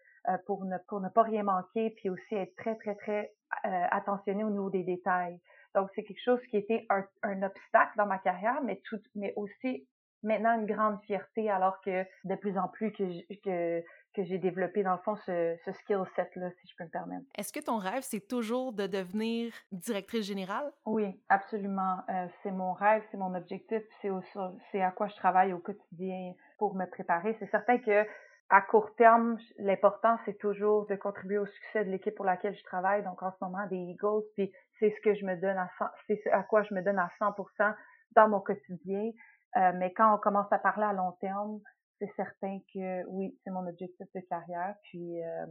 pour 0.46 0.66
ne 0.66 0.78
pour 0.88 1.02
ne 1.02 1.10
pas 1.10 1.24
rien 1.24 1.44
manquer, 1.44 1.92
puis 1.92 2.10
aussi 2.10 2.36
être 2.36 2.56
très 2.56 2.76
très 2.76 2.96
très 2.96 3.34
euh, 3.66 3.86
attentionné 3.92 4.44
au 4.44 4.50
niveau 4.50 4.70
des 4.70 4.84
détails. 4.84 5.40
Donc 5.74 5.90
c'est 5.96 6.04
quelque 6.04 6.24
chose 6.24 6.40
qui 6.50 6.58
était 6.58 6.86
un, 6.90 7.06
un, 7.24 7.44
obstacle 7.44 7.92
dans 7.98 8.06
ma 8.06 8.18
carrière, 8.18 8.62
mais 8.64 8.82
tout 8.86 9.02
mais 9.16 9.34
aussi 9.36 9.88
maintenant 10.24 10.60
une 10.60 10.66
grande 10.66 11.00
fierté 11.02 11.50
alors 11.50 11.80
que 11.82 12.06
de 12.24 12.36
plus 12.36 12.58
en 12.58 12.68
plus 12.68 12.92
que 12.92 13.04
que 13.44 13.84
que 14.16 14.24
j'ai 14.24 14.38
développé 14.38 14.82
dans 14.82 14.94
le 14.94 15.00
fond 15.00 15.16
ce, 15.18 15.58
ce 15.66 15.72
skill 15.74 16.04
set 16.16 16.34
là 16.36 16.50
si 16.62 16.68
je 16.68 16.76
peux 16.78 16.86
me 16.86 16.90
permettre. 16.90 17.26
Est-ce 17.38 17.52
que 17.52 17.60
ton 17.60 17.78
rêve 17.78 18.02
c'est 18.04 18.28
toujours 18.28 18.74
de 18.74 18.88
devenir 18.88 19.54
directrice 19.72 20.26
générale? 20.26 20.72
Oui, 20.86 21.20
absolument. 21.30 21.98
Euh, 22.10 22.28
c'est 22.42 22.52
mon 22.52 22.74
rêve, 22.74 23.04
c'est 23.12 23.18
mon 23.18 23.36
objectif, 23.36 23.84
c'est 24.02 24.10
c'est 24.72 24.82
à 24.82 24.92
quoi 24.92 25.08
je 25.08 25.16
travaille 25.16 25.54
au 25.54 25.60
quotidien 25.60 26.34
pour 26.58 26.76
me 26.76 26.86
préparer. 26.86 27.36
C'est 27.40 27.50
certain 27.52 27.78
que 27.78 28.06
à 28.50 28.62
court 28.62 28.94
terme, 28.96 29.38
l'important, 29.58 30.18
c'est 30.26 30.38
toujours 30.38 30.86
de 30.88 30.96
contribuer 30.96 31.40
au 31.40 31.46
succès 31.48 31.84
de 31.84 31.90
l'équipe 31.90 32.14
pour 32.14 32.26
laquelle 32.26 32.56
je 32.56 32.64
travaille. 32.64 33.04
Donc, 33.04 33.24
en 33.24 33.32
ce 33.32 33.38
moment, 33.42 33.66
des 33.68 33.78
Eagles, 33.78 34.24
puis 34.36 34.52
c'est 34.80 34.92
ce 34.92 35.02
que 35.02 35.16
je 35.16 35.26
me 35.26 35.36
donne 35.36 35.58
à 35.58 35.70
c'est 36.08 36.22
à 36.32 36.44
quoi 36.44 36.64
je 36.64 36.74
me 36.74 36.82
donne 36.82 37.00
à 37.00 37.10
100% 37.20 37.76
dans 38.16 38.30
mon 38.30 38.40
quotidien. 38.40 39.12
Euh, 39.58 39.72
mais 39.76 39.94
quand 39.94 40.14
on 40.14 40.18
commence 40.20 40.52
à 40.52 40.60
parler 40.60 40.86
à 40.86 40.94
long 40.94 41.14
terme, 41.22 41.60
c'est 42.00 42.12
certain 42.16 42.60
que 42.74 43.06
oui, 43.08 43.36
c'est 43.44 43.52
mon 43.52 43.68
objectif 43.68 44.06
de 44.14 44.22
carrière. 44.30 44.76
Puis, 44.84 45.24
euh, 45.24 45.46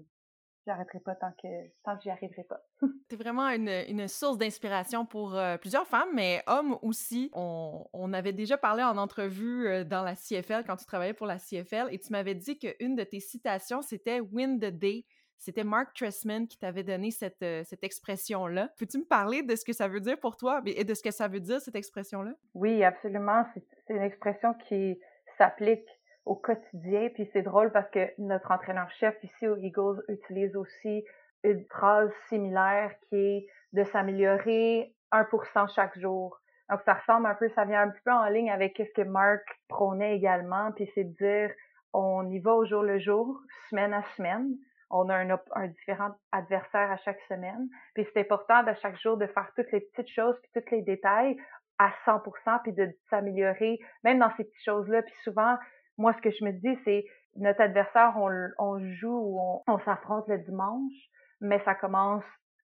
j'arrêterai 0.67 1.01
pas 1.01 1.15
tant 1.15 1.33
que 1.33 1.49
tant 1.85 1.97
que 1.97 2.03
j'y 2.03 2.11
arriverai 2.11 2.45
pas. 2.45 2.61
c'est 3.11 3.17
vraiment 3.17 3.49
une, 3.49 3.69
une 3.89 4.09
source 4.09 4.39
d'inspiration 4.39 5.07
pour 5.07 5.35
euh, 5.35 5.57
plusieurs 5.57 5.87
femmes, 5.87 6.11
mais 6.15 6.43
hommes 6.47 6.79
aussi. 6.83 7.31
On, 7.33 7.87
on, 7.93 8.13
avait 8.13 8.33
déjà 8.33 8.57
parlé 8.57 8.83
en 8.83 8.97
entrevue 8.97 9.67
euh, 9.67 9.85
dans 9.85 10.03
la 10.03 10.15
CFL 10.15 10.65
quand 10.67 10.77
tu 10.77 10.87
travaillais 10.87 11.15
pour 11.15 11.27
la 11.27 11.39
CFL 11.39 11.89
et 11.91 11.99
tu 11.99 12.13
m'avais 12.13 12.35
dit 12.35 12.59
qu'une 12.59 12.97
de 12.97 13.05
tes 13.05 13.21
citations 13.21 13.83
c'était 13.83 14.21
Win 14.21 14.59
the 14.59 14.67
Day. 14.67 15.05
C'était 15.37 15.65
Mark 15.65 15.95
Tressman 15.95 16.47
qui 16.47 16.59
t'avait 16.59 16.85
donné 16.85 17.11
cette, 17.11 17.43
euh, 17.43 17.63
cette 17.65 17.85
expression-là. 17.85 18.71
Peux-tu 18.79 18.99
me 18.99 19.05
parler 19.05 19.43
de 19.43 19.57
ce 19.57 19.65
que 19.65 19.73
ça 19.73 19.89
veut 19.89 20.01
dire 20.01 20.19
pour 20.19 20.37
toi 20.37 20.63
et 20.65 20.85
de 20.85 20.95
ce 20.95 21.03
que 21.03 21.11
ça 21.11 21.29
veut 21.29 21.41
dire, 21.41 21.61
cette 21.61 21.77
expression-là? 21.77 22.33
Oui, 22.55 22.83
absolument. 22.83 23.45
C'est 23.55 23.95
une 23.95 24.03
expression 24.03 24.55
qui 24.67 24.99
s'applique 25.37 25.87
au 26.27 26.35
quotidien. 26.35 27.09
Puis 27.15 27.29
c'est 27.33 27.43
drôle 27.43 27.71
parce 27.73 27.91
que 27.91 28.11
notre 28.19 28.51
entraîneur-chef 28.51 29.17
ici 29.23 29.47
aux 29.49 29.57
Eagles 29.57 30.03
utilise 30.09 30.57
aussi 30.57 31.05
une 31.43 31.65
phrase 31.67 32.11
similaire 32.29 32.91
qui 33.09 33.17
est 33.17 33.47
de 33.73 33.85
s'améliorer 33.85 34.95
1% 35.13 35.75
chaque 35.75 35.99
jour. 35.99 36.41
Donc 36.71 36.81
ça 36.87 36.95
ressemble 36.95 37.27
un 37.27 37.35
peu, 37.35 37.49
ça 37.51 37.65
vient 37.65 37.83
un 37.83 37.91
petit 37.91 38.01
peu 38.05 38.13
en 38.13 38.27
ligne 38.27 38.51
avec 38.51 38.77
ce 38.79 38.93
que 38.95 39.07
Mark 39.07 39.43
prônait 39.69 40.17
également, 40.17 40.73
puis 40.73 40.91
c'est 40.95 41.05
de 41.05 41.15
dire 41.17 41.51
on 41.93 42.29
y 42.31 42.41
va 42.41 42.55
au 42.55 42.65
jour 42.65 42.83
le 42.83 42.99
jour, 42.99 43.39
semaine 43.71 43.93
à 43.93 44.03
semaine. 44.17 44.57
On 44.91 45.09
a 45.09 45.17
un, 45.17 45.39
un 45.55 45.67
différent 45.69 46.11
adversaire 46.33 46.91
à 46.91 46.97
chaque 46.99 47.21
semaine. 47.29 47.69
Puis 47.95 48.07
c'est 48.13 48.21
important 48.21 48.63
de 48.63 48.73
chaque 48.83 48.99
jour 49.01 49.17
de 49.17 49.27
faire 49.27 49.51
toutes 49.55 49.71
les 49.73 49.81
petites 49.81 50.09
choses, 50.09 50.37
puis 50.43 50.63
tous 50.63 50.75
les 50.75 50.83
détails 50.83 51.37
à 51.79 51.91
100%, 52.07 52.63
puis 52.63 52.73
de 52.73 52.91
s'améliorer, 53.11 53.79
même 54.03 54.19
dans 54.19 54.31
ces 54.37 54.45
petites 54.45 54.65
choses-là. 54.65 55.03
Puis 55.03 55.15
souvent, 55.23 55.57
moi, 55.99 56.13
ce 56.15 56.21
que 56.21 56.31
je 56.31 56.45
me 56.45 56.53
dis, 56.53 56.79
c'est 56.85 57.05
notre 57.37 57.61
adversaire, 57.61 58.15
on, 58.17 58.31
on 58.59 58.79
joue 58.95 59.17
ou 59.17 59.41
on, 59.41 59.63
on 59.67 59.79
s'affronte 59.81 60.29
le 60.29 60.39
dimanche, 60.39 60.93
mais 61.41 61.61
ça 61.65 61.75
commence 61.75 62.25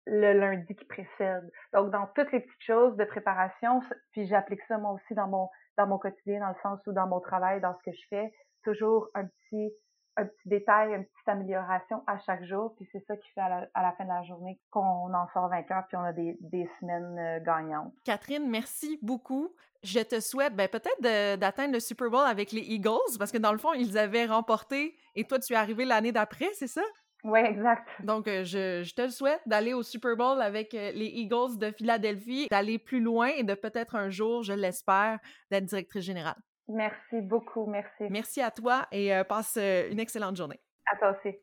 le 0.05 0.33
lundi 0.33 0.75
qui 0.75 0.85
précède. 0.85 1.49
Donc, 1.73 1.91
dans 1.91 2.07
toutes 2.15 2.31
les 2.31 2.39
petites 2.39 2.63
choses 2.63 2.95
de 2.95 3.03
préparation, 3.03 3.81
puis 4.11 4.25
j'applique 4.27 4.61
ça 4.67 4.77
moi 4.77 4.91
aussi 4.91 5.13
dans 5.13 5.27
mon 5.27 5.49
dans 5.77 5.85
mon 5.85 5.99
quotidien, 5.99 6.39
dans 6.39 6.49
le 6.49 6.61
sens 6.63 6.79
où 6.87 6.91
dans 6.91 7.07
mon 7.07 7.19
travail, 7.19 7.61
dans 7.61 7.75
ce 7.77 7.91
que 7.91 7.95
je 7.95 8.07
fais, 8.09 8.33
toujours 8.63 9.09
un 9.13 9.25
petit 9.25 9.71
un 10.17 10.25
petit 10.25 10.49
détail, 10.49 10.93
une 10.93 11.05
petite 11.05 11.27
amélioration 11.27 12.03
à 12.07 12.17
chaque 12.19 12.43
jour, 12.43 12.73
puis 12.75 12.87
c'est 12.91 13.03
ça 13.05 13.15
qui 13.15 13.29
fait 13.31 13.41
à 13.41 13.49
la, 13.49 13.67
à 13.73 13.83
la, 13.83 13.91
fin 13.93 14.03
de 14.03 14.09
la 14.09 14.23
journée 14.23 14.59
qu'on 14.71 15.13
en 15.13 15.27
sort 15.33 15.47
vainqueur, 15.47 15.83
puis 15.87 15.97
on 15.97 16.03
a 16.03 16.13
des, 16.13 16.37
des 16.41 16.69
semaines 16.79 17.17
euh, 17.17 17.39
gagnantes. 17.39 17.93
Catherine, 18.03 18.49
merci 18.49 18.99
beaucoup. 19.01 19.53
Je 19.83 19.99
te 19.99 20.19
souhaite 20.19 20.55
ben, 20.55 20.67
peut-être 20.67 21.37
d'atteindre 21.39 21.73
le 21.73 21.79
Super 21.79 22.09
Bowl 22.09 22.25
avec 22.25 22.51
les 22.51 22.61
Eagles, 22.61 23.17
parce 23.19 23.31
que 23.31 23.37
dans 23.37 23.51
le 23.51 23.59
fond, 23.59 23.73
ils 23.73 23.97
avaient 23.97 24.25
remporté, 24.25 24.97
et 25.15 25.23
toi, 25.23 25.39
tu 25.39 25.53
es 25.53 25.55
arrivé 25.55 25.85
l'année 25.85 26.11
d'après, 26.11 26.49
c'est 26.53 26.67
ça? 26.67 26.83
Oui, 27.23 27.39
exact. 27.39 27.87
Donc, 28.03 28.27
euh, 28.27 28.43
je, 28.43 28.83
je, 28.83 28.93
te 28.93 29.01
le 29.01 29.09
souhaite 29.09 29.41
d'aller 29.45 29.73
au 29.73 29.83
Super 29.83 30.15
Bowl 30.15 30.41
avec 30.41 30.73
euh, 30.73 30.91
les 30.91 31.07
Eagles 31.07 31.57
de 31.57 31.71
Philadelphie, 31.71 32.47
d'aller 32.49 32.79
plus 32.79 33.01
loin 33.01 33.27
et 33.27 33.43
de 33.43 33.53
peut-être 33.53 33.95
un 33.95 34.09
jour, 34.09 34.43
je 34.43 34.53
l'espère, 34.53 35.19
d'être 35.51 35.65
directrice 35.65 36.03
générale. 36.03 36.37
Merci 36.67 37.21
beaucoup, 37.21 37.65
merci. 37.65 38.03
Merci 38.09 38.41
à 38.41 38.51
toi 38.51 38.87
et 38.91 39.13
euh, 39.13 39.23
passe 39.23 39.55
euh, 39.57 39.89
une 39.89 39.99
excellente 39.99 40.35
journée. 40.35 40.59
À 40.91 40.97
toi 40.97 41.15
aussi. 41.17 41.35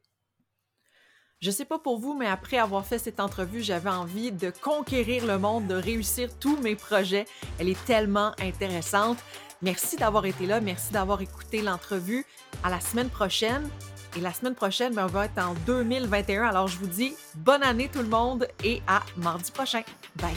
Je 1.40 1.50
sais 1.50 1.64
pas 1.64 1.78
pour 1.78 1.98
vous, 1.98 2.14
mais 2.14 2.26
après 2.26 2.58
avoir 2.58 2.86
fait 2.86 2.98
cette 2.98 3.20
entrevue, 3.20 3.60
j'avais 3.60 3.90
envie 3.90 4.32
de 4.32 4.50
conquérir 4.50 5.26
le 5.26 5.38
monde, 5.38 5.66
de 5.66 5.74
réussir 5.74 6.30
tous 6.38 6.56
mes 6.62 6.74
projets. 6.76 7.26
Elle 7.58 7.68
est 7.68 7.84
tellement 7.84 8.32
intéressante. 8.40 9.18
Merci 9.60 9.96
d'avoir 9.96 10.26
été 10.26 10.46
là, 10.46 10.60
merci 10.60 10.92
d'avoir 10.92 11.20
écouté 11.20 11.62
l'entrevue. 11.62 12.24
À 12.62 12.70
la 12.70 12.80
semaine 12.80 13.10
prochaine. 13.10 13.68
Et 14.16 14.20
la 14.20 14.32
semaine 14.32 14.54
prochaine, 14.54 14.94
ben, 14.94 15.04
on 15.04 15.08
va 15.08 15.24
être 15.24 15.38
en 15.38 15.54
2021. 15.66 16.44
Alors 16.44 16.68
je 16.68 16.78
vous 16.78 16.86
dis 16.86 17.16
bonne 17.34 17.62
année 17.62 17.88
tout 17.92 18.02
le 18.02 18.08
monde 18.08 18.46
et 18.62 18.80
à 18.86 19.02
mardi 19.16 19.50
prochain. 19.50 19.82
Bye. 20.16 20.34